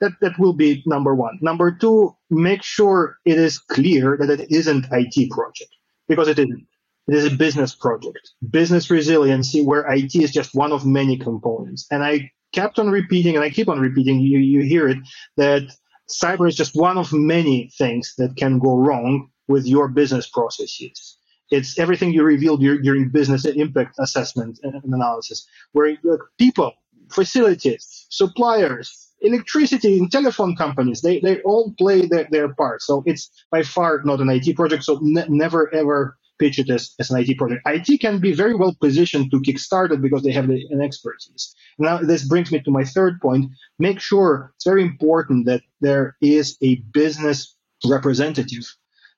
That, 0.00 0.12
that 0.20 0.38
will 0.38 0.52
be 0.52 0.84
number 0.86 1.14
one. 1.14 1.38
Number 1.40 1.72
two, 1.72 2.16
make 2.30 2.62
sure 2.62 3.18
it 3.24 3.36
is 3.36 3.58
clear 3.58 4.16
that 4.16 4.30
it 4.30 4.50
isn't 4.50 4.86
IT 4.92 5.30
project 5.30 5.74
because 6.06 6.28
it 6.28 6.38
isn't. 6.38 6.66
It 7.08 7.14
is 7.14 7.32
a 7.32 7.36
business 7.36 7.74
project, 7.74 8.30
business 8.50 8.90
resiliency, 8.90 9.62
where 9.62 9.90
IT 9.90 10.14
is 10.14 10.30
just 10.30 10.54
one 10.54 10.72
of 10.72 10.84
many 10.86 11.16
components. 11.16 11.86
And 11.90 12.04
I 12.04 12.30
kept 12.52 12.78
on 12.78 12.90
repeating, 12.90 13.36
and 13.36 13.44
I 13.44 13.50
keep 13.50 13.68
on 13.68 13.80
repeating, 13.80 14.20
you, 14.20 14.38
you 14.38 14.62
hear 14.62 14.88
it, 14.88 14.98
that 15.36 15.62
cyber 16.10 16.48
is 16.48 16.56
just 16.56 16.74
one 16.74 16.98
of 16.98 17.12
many 17.12 17.70
things 17.78 18.14
that 18.18 18.36
can 18.36 18.58
go 18.58 18.76
wrong 18.76 19.30
with 19.48 19.66
your 19.66 19.88
business 19.88 20.28
processes. 20.28 21.18
It's 21.50 21.78
everything 21.78 22.12
you 22.12 22.22
revealed 22.24 22.60
during 22.60 23.10
business 23.10 23.44
impact 23.46 23.96
assessment 23.98 24.58
and 24.62 24.82
analysis, 24.84 25.46
where 25.72 25.96
people, 26.38 26.72
facilities, 27.10 28.06
suppliers, 28.10 29.08
electricity 29.20 29.98
and 29.98 30.10
telephone 30.10 30.56
companies, 30.56 31.00
they, 31.00 31.20
they 31.20 31.40
all 31.42 31.74
play 31.78 32.06
their, 32.06 32.28
their 32.30 32.54
part. 32.54 32.82
So 32.82 33.02
it's 33.06 33.30
by 33.50 33.62
far 33.62 34.02
not 34.04 34.20
an 34.20 34.30
IT 34.30 34.54
project. 34.56 34.84
So 34.84 34.98
ne- 35.02 35.26
never 35.28 35.72
ever 35.74 36.18
pitch 36.38 36.58
it 36.58 36.70
as, 36.70 36.94
as 36.98 37.10
an 37.10 37.18
IT 37.20 37.36
project. 37.38 37.62
IT 37.66 38.00
can 38.00 38.18
be 38.20 38.32
very 38.32 38.54
well 38.54 38.76
positioned 38.80 39.30
to 39.30 39.40
kickstart 39.40 39.92
it 39.92 40.02
because 40.02 40.22
they 40.22 40.32
have 40.32 40.48
the, 40.48 40.64
an 40.70 40.80
expertise. 40.80 41.54
Now, 41.78 41.98
this 41.98 42.26
brings 42.26 42.50
me 42.50 42.60
to 42.60 42.70
my 42.70 42.84
third 42.84 43.20
point. 43.20 43.50
Make 43.78 44.00
sure 44.00 44.52
it's 44.56 44.64
very 44.64 44.82
important 44.82 45.46
that 45.46 45.62
there 45.80 46.16
is 46.20 46.56
a 46.62 46.76
business 46.92 47.56
representative 47.86 48.64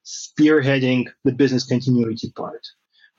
spearheading 0.05 1.07
the 1.25 1.33
business 1.33 1.65
continuity 1.65 2.33
part. 2.37 2.67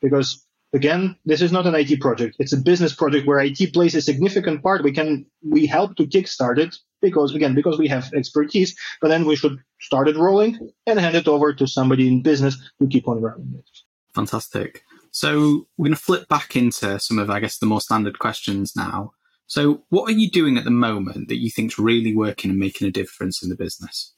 Because 0.02 0.46
again, 0.74 1.16
this 1.26 1.42
is 1.42 1.52
not 1.52 1.68
an 1.68 1.76
IT 1.76 2.00
project. 2.00 2.36
It's 2.40 2.54
a 2.54 2.58
business 2.58 2.94
project 2.94 3.28
where 3.28 3.40
IT 3.40 3.74
plays 3.74 3.96
a 3.96 4.02
significant 4.02 4.64
part. 4.64 4.84
We 4.84 4.92
can 4.92 5.26
we 5.44 5.66
help 5.66 5.96
to 5.98 6.08
kickstart 6.08 6.58
it 6.58 6.76
because 7.02 7.34
again 7.36 7.56
because 7.56 7.78
we 7.78 7.88
have 7.88 8.12
expertise. 8.14 8.76
But 9.02 9.10
then 9.10 9.26
we 9.26 9.36
should 9.36 9.58
start 9.80 10.08
it 10.08 10.18
rolling 10.18 10.72
and 10.88 11.00
hand 11.00 11.16
it 11.16 11.28
over 11.28 11.54
to 11.54 11.68
somebody 11.68 12.08
in 12.08 12.22
business 12.22 12.58
to 12.80 12.88
keep 12.88 13.08
on 13.08 13.22
running 13.22 13.54
it. 13.58 13.70
Fantastic. 14.14 14.84
So 15.12 15.68
we're 15.78 15.86
going 15.86 15.96
to 15.96 16.02
flip 16.02 16.28
back 16.28 16.56
into 16.56 17.00
some 17.00 17.20
of 17.20 17.30
I 17.30 17.40
guess 17.40 17.58
the 17.58 17.66
more 17.66 17.82
standard 17.82 18.20
questions 18.20 18.76
now. 18.76 19.12
So 19.48 19.84
what 19.90 20.10
are 20.10 20.14
you 20.14 20.30
doing 20.30 20.58
at 20.58 20.64
the 20.64 20.72
moment 20.72 21.28
that 21.28 21.42
you 21.42 21.50
think 21.50 21.72
is 21.72 21.80
really 21.80 22.16
working 22.16 22.52
and 22.52 22.60
making 22.60 22.88
a 22.88 22.92
difference 22.92 23.44
in 23.44 23.50
the 23.50 23.56
business? 23.56 24.14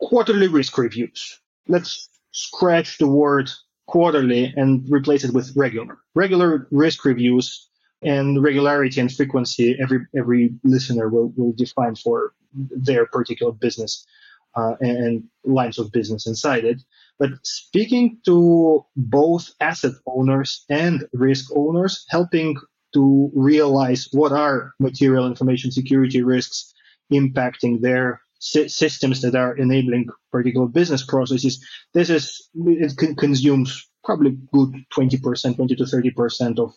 Quarterly 0.00 0.46
risk 0.46 0.78
reviews. 0.78 1.40
Let's 1.66 2.08
scratch 2.30 2.98
the 2.98 3.08
word 3.08 3.50
quarterly 3.86 4.52
and 4.56 4.84
replace 4.88 5.24
it 5.24 5.34
with 5.34 5.52
regular. 5.56 5.98
Regular 6.14 6.68
risk 6.70 7.04
reviews 7.04 7.68
and 8.02 8.42
regularity 8.42 9.00
and 9.00 9.12
frequency 9.12 9.76
every 9.80 10.00
every 10.16 10.54
listener 10.62 11.08
will, 11.08 11.32
will 11.36 11.52
define 11.52 11.96
for 11.96 12.34
their 12.54 13.06
particular 13.06 13.52
business 13.52 14.06
uh, 14.54 14.74
and, 14.80 14.96
and 14.98 15.24
lines 15.44 15.78
of 15.78 15.90
business 15.92 16.26
inside 16.26 16.64
it. 16.64 16.82
But 17.18 17.30
speaking 17.42 18.18
to 18.26 18.84
both 18.96 19.50
asset 19.60 19.94
owners 20.06 20.64
and 20.68 21.06
risk 21.12 21.50
owners, 21.54 22.04
helping 22.08 22.56
to 22.94 23.30
realize 23.34 24.08
what 24.12 24.32
are 24.32 24.72
material 24.78 25.26
information 25.26 25.70
security 25.70 26.22
risks 26.22 26.72
impacting 27.12 27.80
their 27.80 28.20
systems 28.38 29.22
that 29.22 29.34
are 29.34 29.56
enabling 29.56 30.08
particular 30.30 30.66
business 30.66 31.04
processes, 31.04 31.64
this 31.94 32.10
is 32.10 32.48
it 32.54 33.16
consumes 33.16 33.88
probably 34.04 34.36
good 34.52 34.74
20%, 34.94 35.56
20 35.56 35.74
to 35.74 35.84
30% 35.84 36.58
of 36.58 36.74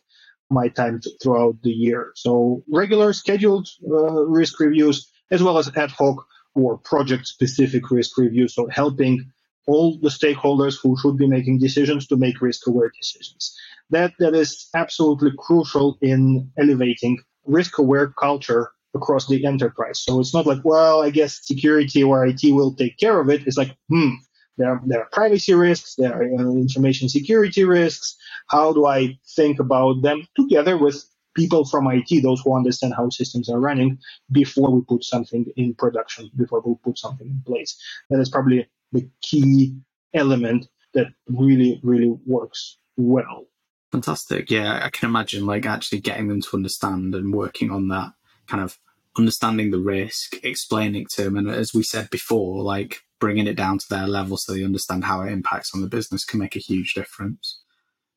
my 0.50 0.68
time 0.68 1.00
throughout 1.22 1.62
the 1.62 1.70
year. 1.70 2.12
So 2.16 2.64
regular 2.72 3.14
scheduled 3.14 3.68
uh, 3.88 4.26
risk 4.26 4.60
reviews 4.60 5.12
as 5.32 5.44
well 5.44 5.58
as 5.58 5.70
ad 5.76 5.92
hoc 5.92 6.26
or 6.56 6.78
project 6.80 7.28
specific 7.28 7.92
risk 7.92 8.18
reviews. 8.18 8.56
So 8.56 8.68
helping 8.68 9.32
all 9.70 9.98
the 10.02 10.10
stakeholders 10.10 10.76
who 10.82 10.98
should 11.00 11.18
be 11.18 11.28
making 11.28 11.60
decisions 11.60 12.08
to 12.08 12.18
make 12.18 12.42
risk 12.42 12.68
aware 12.68 12.92
decisions. 13.00 13.56
That, 13.92 14.14
that 14.20 14.34
is 14.34 14.68
absolutely 14.76 15.32
crucial 15.38 15.98
in 16.02 16.52
elevating 16.58 17.20
risk 17.46 17.78
aware 17.78 18.08
culture 18.08 18.72
across 18.96 19.28
the 19.28 19.46
enterprise. 19.46 20.00
So 20.00 20.20
it's 20.20 20.34
not 20.34 20.48
like, 20.48 20.62
well, 20.64 21.04
I 21.04 21.12
guess 21.12 21.40
security 21.44 22.04
or 22.04 22.26
IT 22.26 22.42
will 22.46 22.74
take 22.74 22.98
care 22.98 23.20
of 23.20 23.30
it. 23.30 23.46
It's 23.46 23.58
like, 23.58 23.76
hmm, 23.90 24.14
there 24.58 24.70
are, 24.72 24.82
there 24.86 25.02
are 25.02 25.10
privacy 25.12 25.54
risks, 25.54 25.96
there 25.96 26.14
are 26.14 26.24
uh, 26.24 26.52
information 26.56 27.08
security 27.08 27.64
risks. 27.64 28.18
How 28.48 28.74
do 28.74 28.88
I 28.88 29.18
think 29.36 29.60
about 29.60 30.02
them 30.02 30.28
together 30.36 30.78
with 30.78 31.06
people 31.36 31.64
from 31.64 31.88
IT, 31.88 32.10
those 32.24 32.42
who 32.42 32.56
understand 32.56 32.94
how 32.98 33.10
systems 33.10 33.50
are 33.50 33.60
running, 33.60 33.98
before 34.32 34.72
we 34.72 34.82
put 34.82 35.04
something 35.04 35.46
in 35.56 35.76
production, 35.76 36.30
before 36.36 36.62
we 36.66 36.74
put 36.84 36.98
something 36.98 37.28
in 37.28 37.42
place? 37.46 37.80
That 38.10 38.20
is 38.20 38.30
probably 38.30 38.68
the 38.92 39.10
key 39.22 39.76
element 40.14 40.68
that 40.94 41.08
really, 41.28 41.80
really 41.84 42.16
works 42.26 42.78
well. 42.98 43.46
Fantastic. 43.92 44.52
Yeah, 44.52 44.82
I 44.84 44.90
can 44.90 45.10
imagine 45.10 45.46
like 45.46 45.66
actually 45.66 46.02
getting 46.02 46.28
them 46.28 46.42
to 46.42 46.50
understand 46.56 47.16
and 47.16 47.34
working 47.34 47.72
on 47.72 47.88
that 47.88 48.14
kind 48.48 48.64
of 48.64 48.78
understanding 49.18 49.72
the 49.72 49.80
risk, 49.80 50.36
explaining 50.44 51.08
to 51.12 51.24
them, 51.24 51.38
and 51.38 51.50
as 51.50 51.74
we 51.74 51.84
said 51.84 52.10
before, 52.10 52.62
like 52.64 53.02
bringing 53.20 53.48
it 53.48 53.56
down 53.56 53.78
to 53.78 53.86
their 53.90 54.08
level 54.08 54.38
so 54.38 54.54
they 54.54 54.64
understand 54.64 55.04
how 55.04 55.22
it 55.22 55.32
impacts 55.32 55.74
on 55.74 55.82
the 55.82 55.88
business 55.88 56.24
can 56.24 56.40
make 56.40 56.56
a 56.56 56.60
huge 56.60 56.94
difference. 56.94 57.62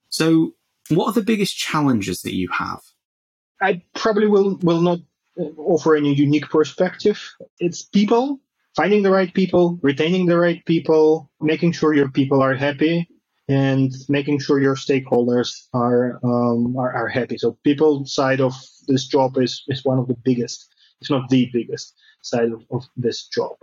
So, 0.08 0.54
what 0.90 1.06
are 1.06 1.12
the 1.12 1.22
biggest 1.22 1.56
challenges 1.56 2.22
that 2.22 2.35
you 2.35 2.48
have? 2.50 2.80
I 3.61 3.82
probably 3.94 4.26
will 4.26 4.58
will 4.62 4.80
not 4.80 4.98
uh, 5.38 5.44
offer 5.56 5.96
any 5.96 6.14
unique 6.14 6.48
perspective. 6.50 7.20
It's 7.58 7.82
people, 7.82 8.40
finding 8.76 9.02
the 9.02 9.11
right 9.11 9.32
people, 9.35 9.78
retaining 9.82 10.26
the 10.26 10.38
right 10.38 10.64
people, 10.66 11.30
making 11.40 11.72
sure 11.72 11.94
your 11.94 12.11
people 12.11 12.42
are 12.42 12.54
happy, 12.54 13.08
and 13.48 13.92
making 14.08 14.38
sure 14.40 14.61
your 14.61 14.76
stakeholders 14.76 15.66
are 15.74 16.20
um, 16.24 16.76
are, 16.78 16.92
are 16.92 17.08
happy. 17.08 17.38
So, 17.38 17.58
people 17.64 18.06
side 18.06 18.40
of 18.40 18.54
this 18.88 19.06
job 19.06 19.38
is 19.38 19.64
is 19.68 19.85
one 19.85 19.98
of 19.98 20.08
the 20.08 20.16
biggest 20.24 20.68
it's 21.00 21.11
not 21.11 21.28
the 21.30 21.50
biggest 21.52 21.94
side 22.22 22.50
of, 22.52 22.62
of 22.70 22.85
this 22.96 23.26
job. 23.28 23.56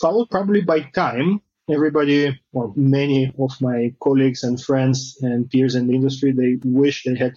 Followed 0.00 0.30
probably 0.30 0.60
by 0.62 0.80
time, 0.80 1.40
everybody 1.70 2.38
or 2.52 2.72
many 2.76 3.32
of 3.38 3.60
my 3.60 3.94
colleagues 4.02 4.42
and 4.44 4.60
friends 4.60 5.16
and 5.22 5.48
peers 5.50 5.74
in 5.76 5.86
the 5.86 5.94
industry, 5.94 6.32
they 6.32 6.58
wish 6.64 7.04
they 7.04 7.16
had 7.16 7.34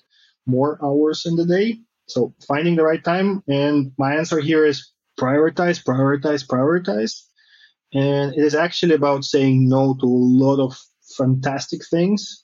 more 0.47 0.79
hours 0.83 1.25
in 1.25 1.35
the 1.35 1.45
day. 1.45 1.79
So 2.07 2.33
finding 2.47 2.75
the 2.75 2.83
right 2.83 3.03
time. 3.03 3.43
And 3.47 3.91
my 3.97 4.15
answer 4.15 4.39
here 4.39 4.65
is 4.65 4.91
prioritize, 5.17 5.84
prioritize, 5.84 6.45
prioritize. 6.45 7.23
And 7.93 8.34
it 8.34 8.43
is 8.43 8.56
actually 8.56 8.95
about 8.95 9.23
saying 9.23 9.67
no 9.67 9.95
to 9.99 10.06
a 10.06 10.08
lot 10.08 10.60
of 10.60 10.77
fantastic 11.17 11.86
things, 11.86 12.43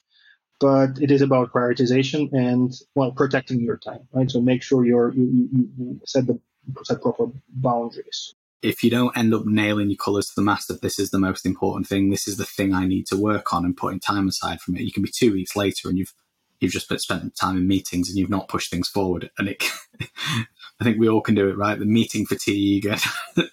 but 0.60 1.00
it 1.02 1.12
is 1.12 1.22
about 1.22 1.52
prioritization 1.52 2.32
and 2.32 2.72
well 2.96 3.12
protecting 3.12 3.62
your 3.62 3.78
time, 3.78 4.08
right? 4.14 4.30
So 4.30 4.42
make 4.42 4.64
sure 4.64 4.86
you're 4.86 5.14
you, 5.14 5.50
you, 5.78 6.02
set 6.06 6.28
the 6.28 6.40
set 6.84 7.02
proper 7.02 7.28
boundaries. 7.50 8.34
If 8.62 8.82
you 8.82 8.90
don't 8.90 9.16
end 9.18 9.34
up 9.34 9.46
nailing 9.46 9.90
your 9.90 9.98
colours 9.98 10.28
to 10.28 10.34
the 10.38 10.42
mast 10.42 10.70
that 10.70 10.82
this 10.82 10.98
is 10.98 11.12
the 11.12 11.20
most 11.20 11.46
important 11.46 11.88
thing, 11.88 12.10
this 12.10 12.30
is 12.30 12.38
the 12.38 12.46
thing 12.46 12.74
I 12.74 12.86
need 12.88 13.06
to 13.08 13.18
work 13.18 13.54
on 13.54 13.66
and 13.66 13.76
putting 13.76 14.00
time 14.00 14.30
aside 14.30 14.62
from 14.62 14.78
it, 14.78 14.84
you 14.84 14.94
can 14.94 15.04
be 15.04 15.12
two 15.14 15.34
weeks 15.34 15.58
later 15.58 15.90
and 15.90 15.98
you've 15.98 16.14
you've 16.62 16.72
just 16.72 16.88
spent 17.02 17.36
time 17.36 17.58
in 17.58 17.68
meetings 17.68 18.10
and 18.10 18.18
you've 18.18 18.30
not 18.30 18.48
pushed 18.48 18.72
things 18.72 18.88
forward. 18.88 19.30
And 19.38 19.50
it, 19.50 19.64
I 20.84 20.86
think 20.86 21.00
we 21.00 21.08
all 21.08 21.22
can 21.22 21.34
do 21.34 21.48
it, 21.48 21.58
right? 21.58 21.80
The 21.80 21.86
meeting 21.86 22.26
fatigue, 22.26 22.86
it, 23.38 23.50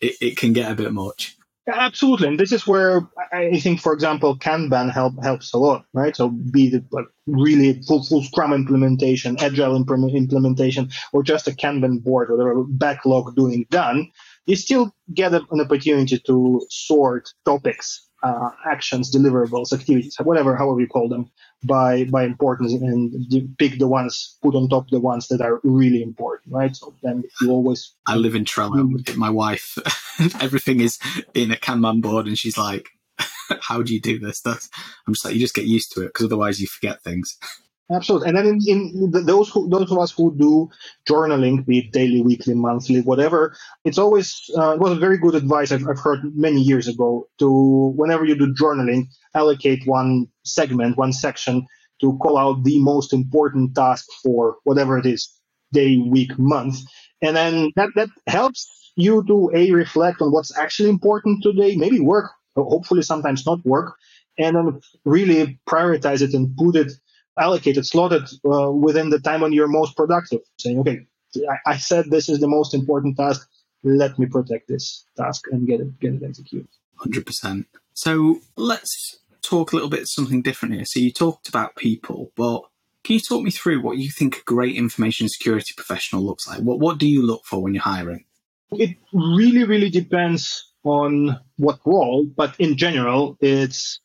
it 0.00 0.36
can 0.36 0.52
get 0.52 0.70
a 0.70 0.76
bit 0.76 0.92
much. 0.92 1.36
Absolutely, 1.66 2.28
and 2.28 2.38
this 2.38 2.52
is 2.52 2.64
where 2.64 3.08
I 3.32 3.58
think, 3.58 3.80
for 3.80 3.92
example, 3.92 4.38
Kanban 4.38 4.92
help 4.92 5.20
helps 5.20 5.52
a 5.52 5.58
lot, 5.58 5.84
right? 5.92 6.14
So 6.14 6.28
be 6.28 6.70
the 6.70 6.84
like, 6.92 7.06
really 7.26 7.82
full 7.82 8.04
full 8.04 8.22
Scrum 8.22 8.52
implementation, 8.52 9.36
Agile 9.40 9.74
implementation, 9.76 10.90
or 11.12 11.24
just 11.24 11.48
a 11.48 11.50
Kanban 11.50 12.04
board, 12.04 12.30
whatever 12.30 12.62
backlog 12.62 13.34
doing 13.34 13.66
done, 13.68 14.08
you 14.46 14.54
still 14.54 14.94
get 15.12 15.34
an 15.34 15.60
opportunity 15.60 16.20
to 16.20 16.64
sort 16.70 17.30
topics 17.44 18.08
uh, 18.22 18.50
actions, 18.64 19.12
deliverables, 19.12 19.72
activities, 19.72 20.16
whatever, 20.22 20.54
however 20.56 20.80
you 20.80 20.86
call 20.86 21.08
them, 21.08 21.30
by 21.64 22.04
by 22.04 22.24
importance, 22.24 22.72
and 22.72 23.56
pick 23.58 23.78
the 23.78 23.88
ones, 23.88 24.36
put 24.42 24.54
on 24.54 24.68
top 24.68 24.88
the 24.90 25.00
ones 25.00 25.28
that 25.28 25.40
are 25.40 25.60
really 25.62 26.02
important, 26.02 26.52
right? 26.54 26.74
So 26.74 26.94
then 27.02 27.24
you 27.40 27.50
always. 27.50 27.94
I 28.06 28.16
live 28.16 28.34
in 28.34 28.44
Trello. 28.44 28.74
Mm. 28.74 29.16
My 29.16 29.30
wife, 29.30 29.78
everything 30.40 30.80
is 30.80 30.98
in 31.34 31.50
a 31.50 31.56
Kanban 31.56 32.00
board, 32.00 32.26
and 32.26 32.38
she's 32.38 32.58
like, 32.58 32.88
"How 33.60 33.82
do 33.82 33.92
you 33.92 34.00
do 34.00 34.18
this?" 34.18 34.40
That's, 34.40 34.68
I'm 35.06 35.14
just 35.14 35.24
like, 35.24 35.34
you 35.34 35.40
just 35.40 35.54
get 35.54 35.66
used 35.66 35.92
to 35.92 36.02
it 36.02 36.08
because 36.08 36.26
otherwise 36.26 36.60
you 36.60 36.66
forget 36.66 37.02
things. 37.02 37.38
Absolutely. 37.90 38.28
And 38.28 38.36
then 38.38 38.46
in, 38.46 38.60
in 38.68 39.10
those 39.26 39.48
who, 39.50 39.68
those 39.68 39.90
of 39.90 39.98
us 39.98 40.12
who 40.12 40.32
do 40.36 40.70
journaling, 41.08 41.66
be 41.66 41.78
it 41.80 41.92
daily, 41.92 42.22
weekly, 42.22 42.54
monthly, 42.54 43.00
whatever, 43.00 43.56
it's 43.84 43.98
always 43.98 44.40
uh, 44.56 44.72
it 44.74 44.80
was 44.80 44.92
a 44.92 45.00
very 45.00 45.18
good 45.18 45.34
advice 45.34 45.72
I've, 45.72 45.86
I've 45.88 45.98
heard 45.98 46.20
many 46.36 46.60
years 46.60 46.86
ago 46.86 47.28
to 47.40 47.92
whenever 47.96 48.24
you 48.24 48.36
do 48.36 48.54
journaling, 48.54 49.06
allocate 49.34 49.82
one 49.86 50.28
segment, 50.44 50.98
one 50.98 51.12
section 51.12 51.66
to 52.00 52.16
call 52.18 52.38
out 52.38 52.62
the 52.62 52.78
most 52.78 53.12
important 53.12 53.74
task 53.74 54.06
for 54.22 54.56
whatever 54.64 54.96
it 54.96 55.06
is, 55.06 55.28
day, 55.72 55.96
week, 55.98 56.38
month, 56.38 56.78
and 57.22 57.34
then 57.36 57.70
that 57.74 57.90
that 57.96 58.08
helps 58.28 58.92
you 58.96 59.24
to 59.26 59.50
a 59.52 59.72
reflect 59.72 60.22
on 60.22 60.30
what's 60.32 60.56
actually 60.56 60.88
important 60.90 61.42
today, 61.42 61.74
maybe 61.76 61.98
work, 61.98 62.30
hopefully 62.56 63.02
sometimes 63.02 63.44
not 63.46 63.64
work, 63.66 63.94
and 64.38 64.56
then 64.56 64.80
really 65.04 65.58
prioritize 65.68 66.22
it 66.22 66.34
and 66.34 66.56
put 66.56 66.76
it 66.76 66.92
allocated, 67.40 67.86
slotted 67.86 68.28
uh, 68.44 68.70
within 68.70 69.10
the 69.10 69.18
time 69.18 69.40
when 69.40 69.52
you're 69.52 69.68
most 69.68 69.96
productive. 69.96 70.40
Saying, 70.58 70.78
okay, 70.80 71.06
I, 71.36 71.72
I, 71.72 71.76
said 71.78 72.10
this 72.10 72.28
is 72.28 72.40
the 72.40 72.48
most 72.48 72.74
important 72.74 73.16
task. 73.16 73.48
Let 73.82 74.18
me 74.18 74.26
protect 74.26 74.68
this 74.68 75.04
task 75.16 75.46
and 75.50 75.66
get 75.66 75.80
it 75.80 75.98
get 76.00 76.14
it 76.14 76.22
executed. 76.22 76.68
Hundred 76.96 77.26
percent. 77.26 77.66
So 77.94 78.40
let's 78.56 79.18
talk 79.42 79.72
a 79.72 79.76
little 79.76 79.90
bit 79.90 80.06
something 80.06 80.42
different 80.42 80.74
here. 80.74 80.84
So 80.84 81.00
you 81.00 81.12
talked 81.12 81.48
about 81.48 81.76
people, 81.76 82.30
but 82.36 82.62
can 83.04 83.14
you 83.14 83.20
talk 83.20 83.42
me 83.42 83.50
through 83.50 83.80
what 83.80 83.98
you 83.98 84.10
think 84.10 84.36
a 84.36 84.42
great 84.44 84.76
information 84.76 85.28
security 85.28 85.72
professional 85.74 86.22
looks 86.22 86.46
like? 86.46 86.60
What 86.60 86.80
what 86.80 86.98
do 86.98 87.08
you 87.08 87.26
look 87.26 87.44
for 87.44 87.62
when 87.62 87.74
you're 87.74 87.82
hiring? 87.82 88.24
It 88.72 88.96
really, 89.12 89.64
really 89.64 89.90
depends 89.90 90.70
on 90.84 91.38
what 91.56 91.80
role, 91.84 92.24
but 92.36 92.54
in 92.58 92.76
general, 92.76 93.36
it's 93.40 94.00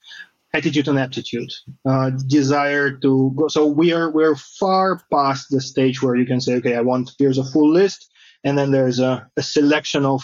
attitude 0.56 0.88
and 0.88 0.98
aptitude, 0.98 1.52
uh, 1.86 2.12
desire 2.28 2.91
to 2.98 3.32
go. 3.36 3.48
So 3.48 3.65
we 3.65 3.91
are 3.94 4.10
we're 4.10 4.36
far 4.36 5.02
past 5.12 5.48
the 5.50 5.62
stage 5.62 6.02
where 6.02 6.15
you 6.15 6.26
can 6.26 6.39
say, 6.39 6.56
okay, 6.56 6.76
I 6.76 6.82
want 6.82 7.12
here's 7.20 7.38
a 7.38 7.44
full 7.44 7.72
list, 7.72 8.10
and 8.44 8.58
then 8.58 8.72
there's 8.72 9.00
a, 9.00 9.28
a 9.38 9.44
selection 9.44 10.06
of 10.06 10.22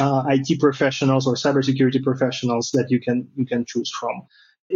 uh, 0.00 0.24
IT 0.28 0.58
professionals 0.60 1.26
or 1.26 1.34
cybersecurity 1.34 2.02
professionals 2.02 2.70
that 2.72 2.90
you 2.90 3.00
can 3.00 3.28
you 3.36 3.46
can 3.46 3.64
choose 3.64 3.90
from. 3.90 4.22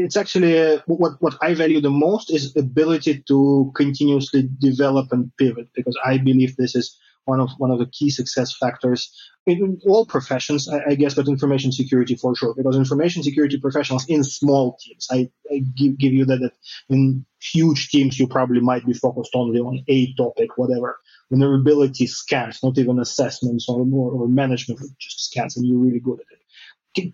it's 0.04 0.16
actually 0.16 0.54
uh, 0.60 0.78
what 0.86 1.12
what 1.20 1.36
I 1.42 1.54
value 1.54 1.80
the 1.80 1.96
most 2.06 2.30
is 2.30 2.54
ability 2.56 3.24
to 3.28 3.72
continuously 3.74 4.48
develop 4.58 5.06
and 5.12 5.32
pivot 5.38 5.68
because 5.74 5.96
I 6.04 6.18
believe 6.18 6.56
this 6.56 6.74
is 6.74 6.98
one 7.26 7.40
of 7.40 7.50
one 7.58 7.70
of 7.70 7.78
the 7.78 7.86
key 7.86 8.10
success 8.10 8.56
factors 8.56 9.12
in 9.46 9.78
all 9.86 10.06
professions, 10.06 10.68
I, 10.68 10.80
I 10.90 10.94
guess, 10.94 11.14
but 11.14 11.28
information 11.28 11.70
security 11.70 12.16
for 12.16 12.34
sure. 12.34 12.54
Because 12.56 12.76
information 12.76 13.22
security 13.22 13.58
professionals 13.60 14.06
in 14.08 14.24
small 14.24 14.78
teams, 14.80 15.06
I, 15.10 15.30
I 15.50 15.58
give, 15.76 15.98
give 15.98 16.12
you 16.12 16.24
that, 16.26 16.40
that 16.40 16.52
in 16.88 17.24
huge 17.40 17.90
teams 17.90 18.18
you 18.18 18.26
probably 18.26 18.60
might 18.60 18.84
be 18.86 18.92
focused 18.92 19.32
only 19.34 19.60
on 19.60 19.84
a 19.88 20.14
topic, 20.14 20.56
whatever. 20.56 20.98
Vulnerability 21.30 22.06
scans, 22.06 22.62
not 22.62 22.78
even 22.78 22.98
assessments 22.98 23.68
or, 23.68 23.80
or, 23.92 24.12
or 24.12 24.28
management, 24.28 24.80
just 24.98 25.30
scans, 25.30 25.56
and 25.56 25.66
you're 25.66 25.78
really 25.78 26.00
good 26.00 26.20
at 26.20 26.26
it 26.32 26.38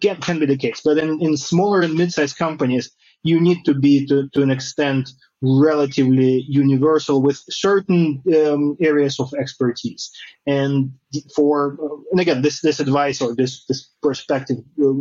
can, 0.01 0.16
can 0.16 0.38
be 0.38 0.46
the 0.46 0.57
case. 0.57 0.81
But 0.85 0.98
in, 0.98 1.20
in 1.20 1.37
smaller 1.37 1.83
and 1.83 1.94
mid-sized 1.94 2.37
companies, 2.37 2.90
you 3.23 3.41
need 3.41 3.65
to 3.65 3.75
be 3.75 4.07
to, 4.07 4.29
to 4.31 4.43
an 4.43 4.51
extent 4.51 5.11
relatively 5.43 6.45
universal 6.49 7.21
with 7.21 7.43
certain 7.51 8.23
um, 8.37 8.77
areas 8.81 9.19
of 9.19 9.33
expertise. 9.39 10.11
And 10.47 10.93
for 11.35 11.77
and 12.11 12.21
again, 12.21 12.43
this 12.43 12.61
this 12.61 12.81
advice 12.81 13.21
or 13.21 13.35
this 13.35 13.65
this 13.67 13.91
perspective 14.03 14.59
uh, 14.81 14.93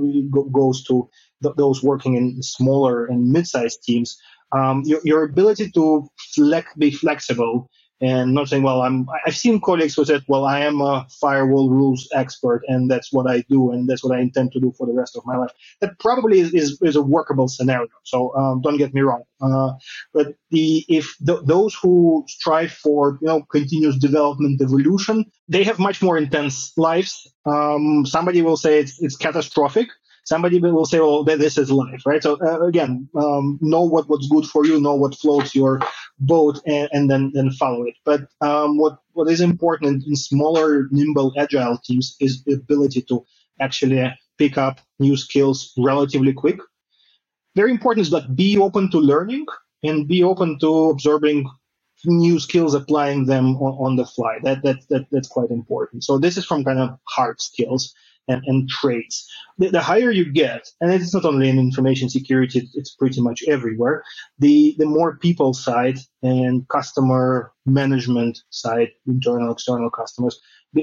goes 0.52 0.84
to 0.86 1.10
th- 1.44 1.56
those 1.58 1.84
working 1.84 2.16
in 2.16 2.42
smaller 2.42 3.06
and 3.06 3.30
mid-sized 3.30 3.84
teams. 3.84 4.18
Um, 4.54 4.84
your, 4.86 5.00
your 5.06 5.24
ability 5.24 5.72
to 5.72 6.10
flex, 6.36 6.74
be 6.78 6.92
flexible 6.92 7.70
and 8.02 8.34
not 8.34 8.50
saying, 8.50 8.64
well, 8.64 8.82
I'm, 8.82 9.08
I've 9.26 9.36
seen 9.36 9.62
colleagues 9.62 9.96
who 9.96 10.06
said, 10.06 10.24
well, 10.28 10.46
I 10.46 10.62
am 10.62 10.82
a 10.82 11.06
firewall 11.22 11.70
rules 11.70 12.10
expert 12.14 12.64
and 12.68 12.90
that's 12.90 13.14
what 13.14 13.30
I 13.30 13.42
do 13.50 13.72
and 13.72 13.88
that's 13.88 14.04
what 14.04 14.18
I 14.18 14.22
intend 14.22 14.52
to 14.54 14.60
do 14.60 14.74
for 14.78 14.88
the 14.88 14.94
rest 14.94 15.16
of 15.16 15.24
my 15.26 15.38
life. 15.38 15.52
That 15.82 16.00
probably 16.00 16.40
is, 16.40 16.54
is, 16.54 16.80
is 16.82 16.96
a 16.96 17.02
workable 17.02 17.48
scenario. 17.48 17.88
So 18.04 18.36
um, 18.36 18.62
don't 18.62 18.78
get 18.78 18.94
me 18.94 19.02
wrong. 19.02 19.24
Uh, 19.40 19.74
but 20.14 20.36
the, 20.50 20.84
if 20.88 21.16
th- 21.26 21.42
those 21.46 21.76
who 21.76 22.26
strive 22.28 22.72
for, 22.72 23.20
you 23.22 23.28
know, 23.28 23.44
continuous 23.52 23.98
development, 23.98 24.62
evolution, 24.62 25.26
they 25.48 25.64
have 25.64 25.80
much 25.80 26.02
more 26.02 26.18
intense 26.18 26.74
lives. 26.78 27.32
Um, 27.46 28.06
somebody 28.06 28.42
will 28.42 28.58
say 28.58 28.80
it's, 28.80 29.02
it's 29.02 29.16
catastrophic 29.16 29.90
somebody 30.26 30.60
will 30.60 30.86
say, 30.86 31.00
"Oh, 31.00 31.24
this 31.24 31.58
is 31.58 31.72
life," 31.72 32.04
right? 32.06 32.22
So 32.24 32.38
uh, 32.42 32.62
again, 32.66 33.10
um, 33.16 33.60
know 33.62 33.84
what, 33.84 34.08
what's 34.10 34.28
good 34.28 34.46
for 34.46 34.66
you, 34.66 34.80
know 34.80 34.96
what 34.96 35.16
floats 35.16 35.56
your 35.56 35.80
boat, 36.20 36.60
and, 36.66 36.90
and 36.94 37.10
then 37.10 37.32
then 37.34 37.52
follow 37.52 37.84
it. 37.84 37.96
But 38.06 38.22
um, 38.42 38.78
what 38.78 39.00
what 39.14 39.30
is 39.30 39.42
important 39.42 40.06
in 40.08 40.16
smaller, 40.16 40.88
nimble, 40.92 41.34
agile 41.38 41.78
teams 41.84 42.16
is 42.20 42.44
the 42.44 42.54
ability 42.54 43.02
to 43.04 43.26
actually 43.60 44.12
pick 44.38 44.58
up 44.58 44.80
new 45.00 45.18
skills 45.18 45.74
relatively 45.78 46.34
quick. 46.34 46.60
Very 47.56 47.72
important 47.72 48.06
is 48.06 48.12
that 48.12 48.36
be 48.36 48.58
open 48.58 48.90
to 48.92 48.98
learning 49.00 49.46
and 49.84 50.08
be 50.08 50.24
open 50.24 50.58
to 50.60 50.90
absorbing 50.90 51.50
new 52.06 52.40
skills, 52.40 52.74
applying 52.74 53.26
them 53.26 53.56
on, 53.58 53.74
on 53.92 53.96
the 53.96 54.06
fly. 54.06 54.40
That, 54.44 54.64
that 54.64 54.78
that 54.90 55.08
that's 55.12 55.28
quite 55.28 55.52
important. 55.52 56.04
So 56.04 56.18
this 56.18 56.38
is 56.38 56.46
from 56.46 56.64
kind 56.64 56.80
of 56.80 56.98
hard 57.08 57.42
skills 57.42 57.94
and, 58.28 58.44
and 58.46 58.70
traits. 58.70 59.30
The, 59.58 59.70
the, 59.70 59.82
higher 59.82 60.12
you 60.12 60.32
get, 60.32 60.68
and 60.80 60.92
it's 60.92 61.14
not 61.14 61.26
only 61.26 61.50
in 61.50 61.60
information 61.60 62.10
security, 62.10 62.70
it's 62.74 62.96
pretty 62.96 63.22
much 63.22 63.44
everywhere, 63.48 64.04
the, 64.40 64.76
the 64.78 64.86
more 64.86 65.18
people 65.18 65.54
side 65.54 65.98
and 66.22 66.68
customer 66.70 67.52
management 67.66 68.40
side, 68.50 68.90
internal, 69.08 69.54
external 69.54 69.90
customers, 69.90 70.40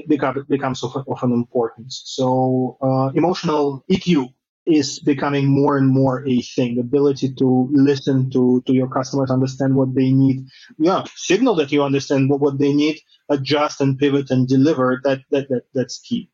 become, 0.07 0.45
becomes 0.49 0.83
of, 0.83 0.95
of 0.95 1.23
an 1.23 1.31
importance. 1.31 2.01
So 2.05 2.77
uh, 2.81 3.11
emotional 3.15 3.83
EQ 3.89 4.33
is 4.65 4.99
becoming 4.99 5.47
more 5.47 5.77
and 5.77 5.89
more 5.89 6.27
a 6.27 6.41
thing. 6.41 6.75
The 6.75 6.81
ability 6.81 7.33
to 7.35 7.69
listen 7.71 8.29
to, 8.31 8.61
to 8.67 8.73
your 8.73 8.87
customers, 8.87 9.31
understand 9.31 9.75
what 9.75 9.95
they 9.95 10.11
need. 10.11 10.45
Yeah, 10.77 11.05
signal 11.15 11.55
that 11.55 11.71
you 11.71 11.83
understand 11.83 12.29
what, 12.29 12.39
what 12.39 12.59
they 12.59 12.73
need, 12.73 12.99
adjust 13.29 13.81
and 13.81 13.97
pivot 13.97 14.29
and 14.29 14.47
deliver. 14.47 15.01
That, 15.03 15.21
that, 15.31 15.49
that 15.49 15.63
that's 15.73 15.99
key. 15.99 16.29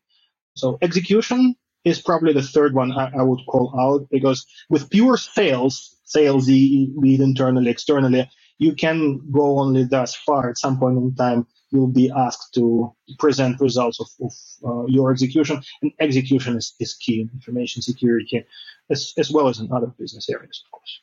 So 0.56 0.78
execution 0.82 1.54
is 1.84 2.00
probably 2.00 2.32
the 2.32 2.42
third 2.42 2.74
one 2.74 2.92
I, 2.92 3.10
I 3.18 3.22
would 3.22 3.40
call 3.46 3.72
out 3.78 4.08
because 4.10 4.44
with 4.68 4.90
pure 4.90 5.16
sales, 5.16 5.96
sales 6.04 6.46
be 6.46 6.92
it 6.96 7.20
internally, 7.20 7.70
externally, 7.70 8.28
you 8.58 8.74
can 8.74 9.20
go 9.30 9.58
only 9.58 9.84
thus 9.84 10.14
far. 10.14 10.50
At 10.50 10.58
some 10.58 10.78
point 10.78 10.98
in 10.98 11.14
time, 11.14 11.46
you'll 11.70 11.92
be 11.92 12.10
asked 12.10 12.54
to 12.54 12.92
present 13.18 13.60
results 13.60 14.00
of, 14.00 14.08
of 14.22 14.32
uh, 14.64 14.86
your 14.86 15.12
execution, 15.12 15.62
and 15.82 15.92
execution 16.00 16.56
is, 16.56 16.74
is 16.80 16.94
key 16.94 17.20
in 17.20 17.30
information 17.34 17.82
security, 17.82 18.44
as, 18.90 19.12
as 19.18 19.30
well 19.30 19.48
as 19.48 19.60
in 19.60 19.70
other 19.72 19.92
business 19.98 20.28
areas, 20.30 20.62
of 20.66 20.70
course. 20.70 21.00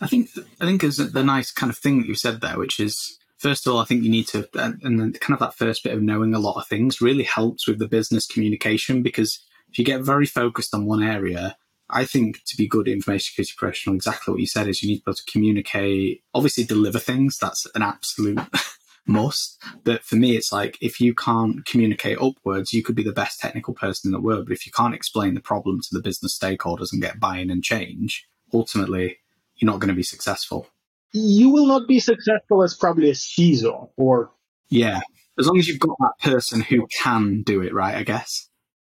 I 0.00 0.06
think 0.06 0.30
I 0.60 0.64
think 0.64 0.82
is 0.82 0.96
the 0.96 1.22
nice 1.22 1.52
kind 1.52 1.70
of 1.70 1.78
thing 1.78 2.00
that 2.00 2.08
you 2.08 2.14
said 2.14 2.40
there, 2.40 2.58
which 2.58 2.80
is 2.80 3.18
first 3.44 3.66
of 3.66 3.74
all, 3.74 3.78
I 3.78 3.84
think 3.84 4.02
you 4.02 4.10
need 4.10 4.26
to, 4.28 4.48
and 4.54 4.98
then 4.98 5.12
kind 5.12 5.34
of 5.34 5.40
that 5.40 5.54
first 5.54 5.84
bit 5.84 5.92
of 5.92 6.00
knowing 6.00 6.32
a 6.32 6.38
lot 6.38 6.58
of 6.58 6.66
things 6.66 7.02
really 7.02 7.24
helps 7.24 7.68
with 7.68 7.78
the 7.78 7.86
business 7.86 8.26
communication 8.26 9.02
because 9.02 9.38
if 9.70 9.78
you 9.78 9.84
get 9.84 10.00
very 10.00 10.24
focused 10.24 10.74
on 10.74 10.86
one 10.86 11.02
area, 11.02 11.54
I 11.90 12.06
think 12.06 12.42
to 12.46 12.56
be 12.56 12.66
good 12.66 12.88
information 12.88 13.26
security 13.26 13.52
professional, 13.54 13.96
exactly 13.96 14.32
what 14.32 14.40
you 14.40 14.46
said 14.46 14.66
is 14.66 14.82
you 14.82 14.88
need 14.88 15.00
to 15.00 15.04
be 15.04 15.10
able 15.10 15.16
to 15.16 15.30
communicate, 15.30 16.22
obviously 16.32 16.64
deliver 16.64 16.98
things. 16.98 17.36
That's 17.36 17.66
an 17.74 17.82
absolute 17.82 18.40
must. 19.06 19.62
But 19.84 20.04
for 20.04 20.16
me, 20.16 20.36
it's 20.36 20.50
like 20.50 20.78
if 20.80 20.98
you 20.98 21.14
can't 21.14 21.66
communicate 21.66 22.16
upwards, 22.22 22.72
you 22.72 22.82
could 22.82 22.94
be 22.94 23.04
the 23.04 23.12
best 23.12 23.40
technical 23.40 23.74
person 23.74 24.08
in 24.08 24.12
the 24.12 24.26
world. 24.26 24.46
But 24.46 24.54
if 24.54 24.64
you 24.64 24.72
can't 24.72 24.94
explain 24.94 25.34
the 25.34 25.40
problem 25.40 25.82
to 25.82 25.88
the 25.92 26.00
business 26.00 26.38
stakeholders 26.38 26.94
and 26.94 27.02
get 27.02 27.20
buy 27.20 27.36
in 27.36 27.50
and 27.50 27.62
change, 27.62 28.26
ultimately, 28.54 29.18
you're 29.56 29.70
not 29.70 29.80
going 29.80 29.90
to 29.90 29.94
be 29.94 30.02
successful 30.02 30.70
you 31.14 31.48
will 31.48 31.66
not 31.66 31.88
be 31.88 32.00
successful 32.00 32.62
as 32.62 32.74
probably 32.74 33.08
a 33.08 33.14
CISO 33.14 33.88
or. 33.96 34.30
Yeah, 34.68 35.00
as 35.38 35.46
long 35.46 35.58
as 35.58 35.68
you've 35.68 35.80
got 35.80 35.96
that 36.00 36.18
person 36.20 36.60
who 36.60 36.86
can 37.02 37.42
do 37.42 37.62
it 37.62 37.72
right, 37.72 37.94
I 37.94 38.02
guess. 38.02 38.48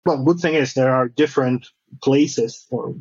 Well, 0.05 0.23
good 0.23 0.39
thing 0.39 0.53
is 0.53 0.73
there 0.73 0.93
are 0.93 1.07
different 1.07 1.67
places 2.01 2.65
or 2.71 2.93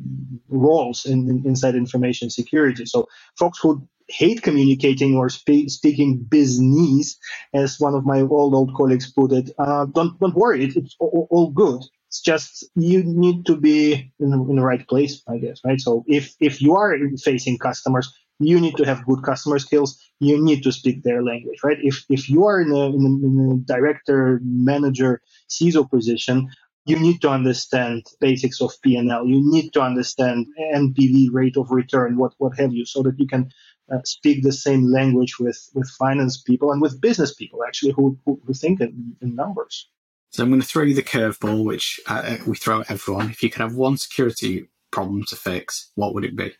roles 0.49 1.05
in, 1.05 1.29
in 1.29 1.43
inside 1.45 1.75
information 1.75 2.29
security. 2.29 2.85
So 2.85 3.07
folks 3.37 3.59
who 3.59 3.87
hate 4.07 4.41
communicating 4.41 5.15
or 5.15 5.29
spe- 5.29 5.67
speaking 5.67 6.17
business, 6.17 7.17
as 7.53 7.79
one 7.79 7.95
of 7.95 8.05
my 8.05 8.21
old 8.21 8.53
old 8.53 8.75
colleagues 8.75 9.11
put 9.11 9.31
it, 9.31 9.51
uh, 9.57 9.85
don't 9.85 10.19
don't 10.19 10.35
worry, 10.35 10.65
it, 10.65 10.75
it's 10.75 10.95
all, 10.99 11.27
all, 11.31 11.49
good. 11.49 11.81
It's 12.07 12.21
just 12.21 12.65
you 12.75 13.03
need 13.03 13.45
to 13.45 13.55
be 13.55 14.11
in, 14.19 14.33
in 14.33 14.55
the 14.55 14.61
right 14.61 14.85
place, 14.87 15.23
I 15.27 15.37
guess, 15.37 15.61
right? 15.65 15.79
So 15.79 16.03
if 16.07 16.35
if 16.39 16.61
you 16.61 16.75
are 16.75 16.95
facing 17.23 17.57
customers, 17.57 18.13
you 18.41 18.59
need 18.59 18.75
to 18.77 18.85
have 18.85 19.05
good 19.05 19.23
customer 19.23 19.59
skills. 19.59 19.99
You 20.19 20.43
need 20.43 20.63
to 20.63 20.71
speak 20.71 21.03
their 21.03 21.23
language, 21.23 21.59
right? 21.63 21.77
If 21.81 22.05
if 22.09 22.29
you 22.29 22.45
are 22.45 22.61
in 22.61 22.71
a, 22.71 22.85
in 22.87 23.01
a, 23.05 23.27
in 23.27 23.51
a 23.51 23.73
director, 23.73 24.39
manager, 24.43 25.21
CISO 25.49 25.89
position, 25.89 26.49
you 26.85 26.99
need 26.99 27.21
to 27.21 27.29
understand 27.29 28.07
basics 28.19 28.61
of 28.61 28.73
P&L. 28.81 29.25
You 29.27 29.41
need 29.51 29.71
to 29.73 29.81
understand 29.81 30.47
NPV, 30.73 31.27
rate 31.31 31.57
of 31.57 31.71
return, 31.71 32.17
what 32.17 32.33
what 32.37 32.57
have 32.57 32.73
you, 32.73 32.85
so 32.85 33.03
that 33.03 33.19
you 33.19 33.27
can 33.27 33.51
uh, 33.91 33.99
speak 34.03 34.43
the 34.43 34.51
same 34.51 34.91
language 34.91 35.39
with 35.39 35.69
with 35.73 35.89
finance 35.89 36.41
people 36.41 36.71
and 36.71 36.81
with 36.81 37.01
business 37.01 37.33
people 37.33 37.59
actually 37.67 37.91
who 37.91 38.17
who, 38.25 38.39
who 38.45 38.53
think 38.53 38.81
in, 38.81 39.15
in, 39.21 39.35
numbers. 39.35 39.89
So 40.31 40.43
I'm 40.43 40.49
going 40.49 40.61
to 40.61 40.67
throw 40.67 40.83
you 40.83 40.95
the 40.95 41.03
curveball, 41.03 41.65
which 41.65 41.99
uh, 42.07 42.37
we 42.47 42.55
throw 42.55 42.81
at 42.81 42.91
everyone. 42.91 43.29
If 43.29 43.43
you 43.43 43.49
could 43.49 43.61
have 43.61 43.75
one 43.75 43.97
security 43.97 44.69
problem 44.89 45.23
to 45.25 45.35
fix, 45.35 45.91
what 45.95 46.13
would 46.13 46.23
it 46.23 46.35
be? 46.35 46.53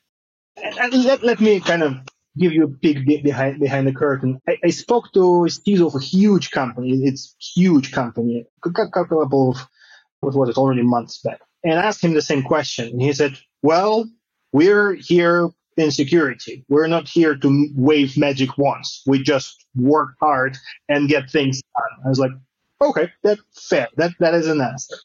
Let, 0.58 1.24
let 1.24 1.40
me 1.40 1.60
kind 1.60 1.84
of 1.84 1.96
give 2.38 2.54
you 2.54 2.64
a 2.64 2.68
peek 2.68 3.06
behind 3.24 3.60
behind 3.60 3.88
the 3.88 3.94
curtain. 3.94 4.40
I, 4.48 4.58
I 4.66 4.70
spoke 4.70 5.12
to 5.14 5.48
Steve 5.50 5.82
of 5.82 5.96
a 5.96 6.00
huge 6.00 6.52
company. 6.52 7.02
It's 7.04 7.36
huge 7.56 7.92
company. 7.92 8.46
A 8.66 8.90
couple 8.90 9.22
of 9.22 9.32
what 10.22 10.36
was 10.36 10.50
it 10.50 10.58
already 10.58 10.84
months 10.84 11.20
back, 11.20 11.42
and 11.64 11.74
asked 11.74 12.04
him 12.04 12.14
the 12.14 12.22
same 12.22 12.44
question. 12.44 12.90
And 12.90 13.02
he 13.02 13.14
said, 13.14 13.38
"Well, 13.62 14.10
we're 14.52 14.94
here 14.94 15.50
in 15.78 15.92
security. 15.92 16.66
We're 16.70 16.88
not 16.88 17.08
here 17.08 17.36
to 17.36 17.70
wave 17.76 18.18
magic 18.18 18.58
wands. 18.58 19.02
We 19.06 19.24
just 19.24 19.66
work 19.76 20.16
hard 20.22 20.58
and 20.90 21.10
get 21.10 21.30
things 21.30 21.62
done." 21.62 22.06
I 22.06 22.10
was 22.10 22.20
like, 22.20 22.32
"Okay, 22.82 23.12
that's 23.24 23.42
fair. 23.70 23.90
That 23.98 24.12
that 24.20 24.34
is 24.34 24.48
an 24.48 24.62
answer." 24.62 24.96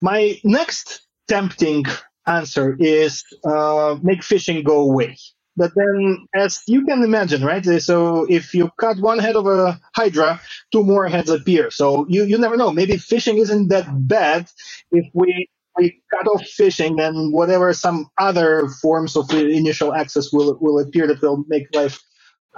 My 0.00 0.38
next 0.44 1.06
tempting 1.28 1.84
answer 2.26 2.76
is 2.78 3.24
uh, 3.44 3.96
make 4.02 4.20
phishing 4.20 4.64
go 4.64 4.80
away. 4.80 5.16
But 5.56 5.72
then, 5.74 6.26
as 6.34 6.62
you 6.66 6.84
can 6.84 7.02
imagine, 7.02 7.42
right? 7.42 7.64
So 7.80 8.26
if 8.28 8.52
you 8.52 8.70
cut 8.78 8.98
one 8.98 9.18
head 9.18 9.36
of 9.36 9.46
a 9.46 9.80
hydra, 9.94 10.40
two 10.70 10.84
more 10.84 11.08
heads 11.08 11.30
appear. 11.30 11.70
So 11.70 12.04
you, 12.10 12.24
you 12.24 12.36
never 12.36 12.58
know. 12.58 12.70
Maybe 12.70 12.94
phishing 12.94 13.38
isn't 13.38 13.68
that 13.68 13.86
bad 14.06 14.50
if 14.92 15.06
we 15.14 15.48
we 15.78 16.02
cut 16.10 16.26
off 16.28 16.42
phishing, 16.42 16.96
then 16.96 17.32
whatever 17.32 17.72
some 17.72 18.08
other 18.18 18.68
forms 18.82 19.16
of 19.16 19.30
initial 19.30 19.94
access 19.94 20.32
will 20.32 20.58
will 20.60 20.78
appear 20.78 21.06
that 21.06 21.22
will 21.22 21.44
make 21.48 21.74
life. 21.74 22.00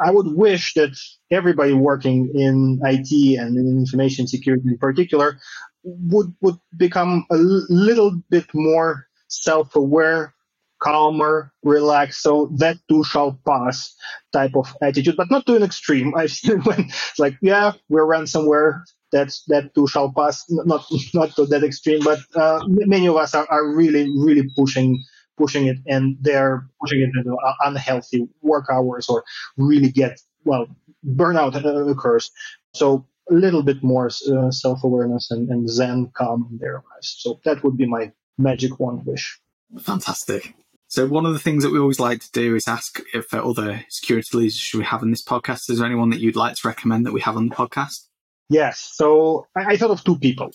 I 0.00 0.12
would 0.12 0.28
wish 0.36 0.74
that 0.74 0.96
everybody 1.30 1.72
working 1.72 2.30
in 2.34 2.78
IT 2.84 3.38
and 3.38 3.56
in 3.56 3.78
information 3.78 4.28
security 4.28 4.62
in 4.68 4.78
particular 4.78 5.40
would 5.82 6.32
would 6.40 6.56
become 6.76 7.26
a 7.30 7.36
little 7.36 8.12
bit 8.30 8.46
more 8.54 9.07
self-aware 9.28 10.34
calmer, 10.80 11.52
relaxed. 11.62 12.22
So 12.22 12.50
that 12.58 12.78
too 12.88 13.04
shall 13.04 13.38
pass 13.46 13.94
type 14.32 14.52
of 14.54 14.74
attitude, 14.82 15.16
but 15.16 15.30
not 15.30 15.46
to 15.46 15.56
an 15.56 15.62
extreme. 15.62 16.14
I've 16.14 16.30
seen 16.32 16.60
when 16.62 16.80
it's 16.80 17.18
like, 17.18 17.36
yeah, 17.42 17.72
we're 17.88 18.06
ransomware. 18.06 18.82
That's 19.10 19.42
that 19.48 19.74
too 19.74 19.86
shall 19.86 20.12
pass. 20.12 20.44
Not 20.48 20.84
not 21.14 21.34
to 21.36 21.46
that 21.46 21.64
extreme, 21.64 22.00
but 22.04 22.20
uh, 22.34 22.60
many 22.66 23.06
of 23.06 23.16
us 23.16 23.34
are, 23.34 23.46
are 23.50 23.74
really 23.74 24.10
really 24.14 24.48
pushing 24.54 25.02
pushing 25.38 25.66
it, 25.66 25.78
and 25.86 26.16
they're 26.20 26.66
pushing 26.80 27.00
it 27.00 27.10
into 27.16 27.36
unhealthy 27.64 28.28
work 28.42 28.66
hours 28.70 29.08
or 29.08 29.24
really 29.56 29.90
get 29.90 30.20
well 30.44 30.66
burnout 31.06 31.54
occurs. 31.90 32.30
So 32.74 33.06
a 33.30 33.34
little 33.34 33.62
bit 33.62 33.82
more 33.82 34.10
uh, 34.30 34.50
self 34.50 34.84
awareness 34.84 35.30
and, 35.30 35.48
and 35.48 35.68
Zen 35.68 36.10
calm 36.14 36.48
in 36.50 36.58
their 36.58 36.82
lives. 36.92 37.16
So 37.18 37.40
that 37.44 37.62
would 37.64 37.76
be 37.76 37.86
my 37.86 38.12
magic 38.38 38.78
one 38.78 39.04
wish. 39.04 39.40
Fantastic. 39.80 40.54
So 40.86 41.06
one 41.06 41.26
of 41.26 41.34
the 41.34 41.38
things 41.38 41.64
that 41.64 41.70
we 41.70 41.78
always 41.78 42.00
like 42.00 42.20
to 42.20 42.32
do 42.32 42.56
is 42.56 42.66
ask 42.66 43.02
if 43.12 43.34
other 43.34 43.84
security 43.90 44.38
leaders 44.38 44.56
should 44.56 44.78
we 44.78 44.84
have 44.84 45.02
in 45.02 45.10
this 45.10 45.22
podcast. 45.22 45.68
Is 45.68 45.78
there 45.78 45.86
anyone 45.86 46.08
that 46.10 46.20
you'd 46.20 46.36
like 46.36 46.56
to 46.56 46.66
recommend 46.66 47.04
that 47.04 47.12
we 47.12 47.20
have 47.20 47.36
on 47.36 47.48
the 47.48 47.54
podcast? 47.54 48.06
Yes. 48.48 48.90
So 48.94 49.46
I, 49.54 49.72
I 49.72 49.76
thought 49.76 49.90
of 49.90 50.02
two 50.02 50.18
people. 50.18 50.50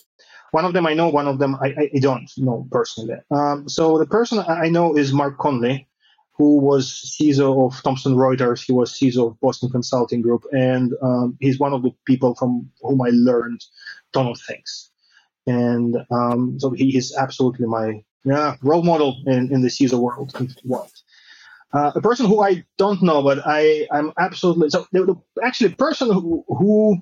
One 0.50 0.64
of 0.64 0.72
them 0.72 0.86
I 0.86 0.94
know, 0.94 1.08
one 1.08 1.28
of 1.28 1.38
them 1.38 1.56
I, 1.56 1.88
I 1.94 1.98
don't 2.00 2.28
know 2.36 2.66
personally. 2.70 3.16
Um, 3.30 3.68
so 3.68 3.98
the 3.98 4.06
person 4.06 4.40
I 4.40 4.68
know 4.68 4.96
is 4.96 5.12
Mark 5.12 5.38
Conley, 5.38 5.88
who 6.32 6.58
was 6.58 6.88
CISO 6.88 7.66
of 7.66 7.82
Thomson 7.82 8.16
Reuters. 8.16 8.64
He 8.64 8.72
was 8.72 8.92
CISO 8.92 9.28
of 9.28 9.40
Boston 9.40 9.70
Consulting 9.70 10.20
Group, 10.20 10.44
and 10.52 10.92
um, 11.02 11.36
he's 11.40 11.58
one 11.58 11.72
of 11.72 11.82
the 11.82 11.92
people 12.06 12.34
from 12.34 12.70
whom 12.82 13.02
I 13.02 13.10
learned 13.12 13.62
a 13.62 14.18
ton 14.18 14.26
of 14.28 14.40
things. 14.40 14.90
And 15.46 15.96
um, 16.10 16.58
so 16.58 16.70
he 16.70 16.96
is 16.96 17.14
absolutely 17.16 17.66
my 17.66 18.02
yeah, 18.24 18.56
role 18.62 18.82
model 18.82 19.22
in, 19.26 19.52
in 19.52 19.62
the 19.62 19.68
CISO 19.68 19.98
world. 19.98 20.34
Uh, 21.72 21.90
a 21.94 22.00
person 22.00 22.26
who 22.26 22.40
I 22.40 22.64
don't 22.78 23.02
know, 23.02 23.22
but 23.22 23.40
I 23.44 23.86
I'm 23.90 24.12
absolutely 24.18 24.70
so. 24.70 24.86
The, 24.92 25.04
the, 25.04 25.44
actually, 25.44 25.74
person 25.74 26.10
who 26.10 26.44
who 26.48 26.98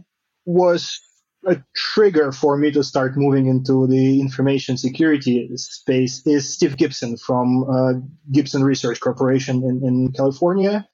was 0.47 1.01
a 1.47 1.63
trigger 1.75 2.33
for 2.33 2.57
me 2.57 2.71
to 2.73 2.83
start 2.83 3.17
moving 3.17 3.47
into 3.47 3.87
the 3.87 4.21
information 4.21 4.77
security 4.77 5.49
space 5.57 6.27
is 6.27 6.53
Steve 6.53 6.77
Gibson 6.77 7.17
from 7.17 7.65
uh, 7.65 7.93
Gibson 8.31 8.65
Research 8.65 9.01
Corporation 9.01 9.63
in, 9.63 9.87
in 9.87 10.13
California, 10.13 10.89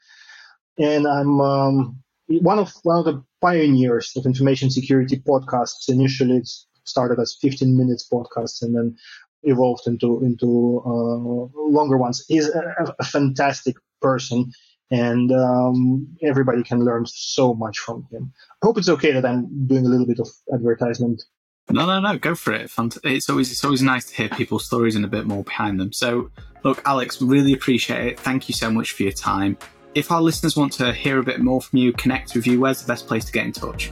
and 0.79 1.07
I'm 1.07 1.41
um, 1.41 2.03
one 2.27 2.59
of 2.59 2.73
one 2.83 2.99
of 2.99 3.05
the 3.05 3.23
pioneers 3.41 4.13
of 4.17 4.27
information 4.27 4.71
security 4.71 5.23
podcasts. 5.25 5.89
Initially, 5.89 6.39
it 6.39 6.51
started 6.89 7.21
as 7.21 7.37
15 7.41 7.77
minutes 7.77 8.09
podcasts, 8.11 8.63
and 8.63 8.75
then 8.75 8.97
evolved 9.43 9.87
into 9.87 10.23
into 10.25 10.83
uh, 10.85 11.61
longer 11.71 11.97
ones. 11.97 12.25
He's 12.29 12.49
a, 12.49 12.95
a 12.99 13.05
fantastic 13.05 13.77
person 14.01 14.53
and 14.91 15.31
um, 15.33 16.17
everybody 16.23 16.63
can 16.63 16.85
learn 16.85 17.05
so 17.07 17.55
much 17.55 17.79
from 17.79 18.07
him. 18.11 18.33
I 18.63 18.67
hope 18.67 18.79
it's 18.79 18.89
okay 18.89 19.13
that 19.13 19.25
I'm 19.25 19.67
doing 19.67 19.85
a 19.85 19.89
little 19.89 20.07
bit 20.07 20.19
of 20.19 20.29
advertisement. 20.53 21.23
No, 21.71 21.85
no, 21.85 22.01
no, 22.01 22.17
go 22.17 22.35
for 22.35 22.55
it. 22.55 22.71
It's 23.05 23.29
always 23.29 23.53
it's 23.53 23.65
always 23.65 23.83
nice 23.83 24.07
to 24.07 24.15
hear 24.15 24.29
people's 24.31 24.65
stories 24.65 24.97
and 24.97 25.05
a 25.05 25.09
bit 25.09 25.27
more 25.27 25.45
behind 25.45 25.79
them. 25.79 25.93
So, 25.93 26.31
look, 26.65 26.81
Alex, 26.87 27.21
really 27.21 27.53
appreciate 27.53 28.07
it. 28.07 28.21
Thank 28.21 28.49
you 28.49 28.55
so 28.55 28.71
much 28.71 28.93
for 28.93 29.03
your 29.03 29.13
time. 29.13 29.59
If 29.95 30.11
our 30.11 30.23
listeners 30.23 30.57
want 30.57 30.73
to 30.75 30.93
hear 30.93 31.19
a 31.19 31.23
bit 31.23 31.41
more 31.41 31.61
from 31.61 31.79
you, 31.79 31.93
connect 31.93 32.35
with 32.35 32.47
you, 32.47 32.61
where's 32.61 32.81
the 32.81 32.87
best 32.87 33.07
place 33.07 33.27
to 33.27 33.33
get 33.33 33.45
in 33.45 33.53
touch? 33.53 33.91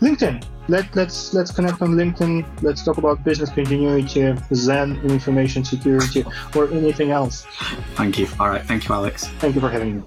LinkedIn. 0.00 0.44
Let, 0.68 0.94
let's 0.94 1.34
let's 1.34 1.50
connect 1.50 1.82
on 1.82 1.90
LinkedIn. 1.90 2.62
Let's 2.62 2.84
talk 2.84 2.98
about 2.98 3.24
business 3.24 3.50
continuity, 3.50 4.34
Zen, 4.54 5.00
information 5.02 5.64
security, 5.64 6.24
or 6.54 6.70
anything 6.72 7.10
else. 7.10 7.44
Thank 7.96 8.18
you. 8.18 8.28
All 8.38 8.48
right. 8.48 8.64
Thank 8.64 8.88
you, 8.88 8.94
Alex. 8.94 9.26
Thank 9.40 9.54
you 9.56 9.60
for 9.60 9.68
having 9.68 9.96
me. 9.96 10.02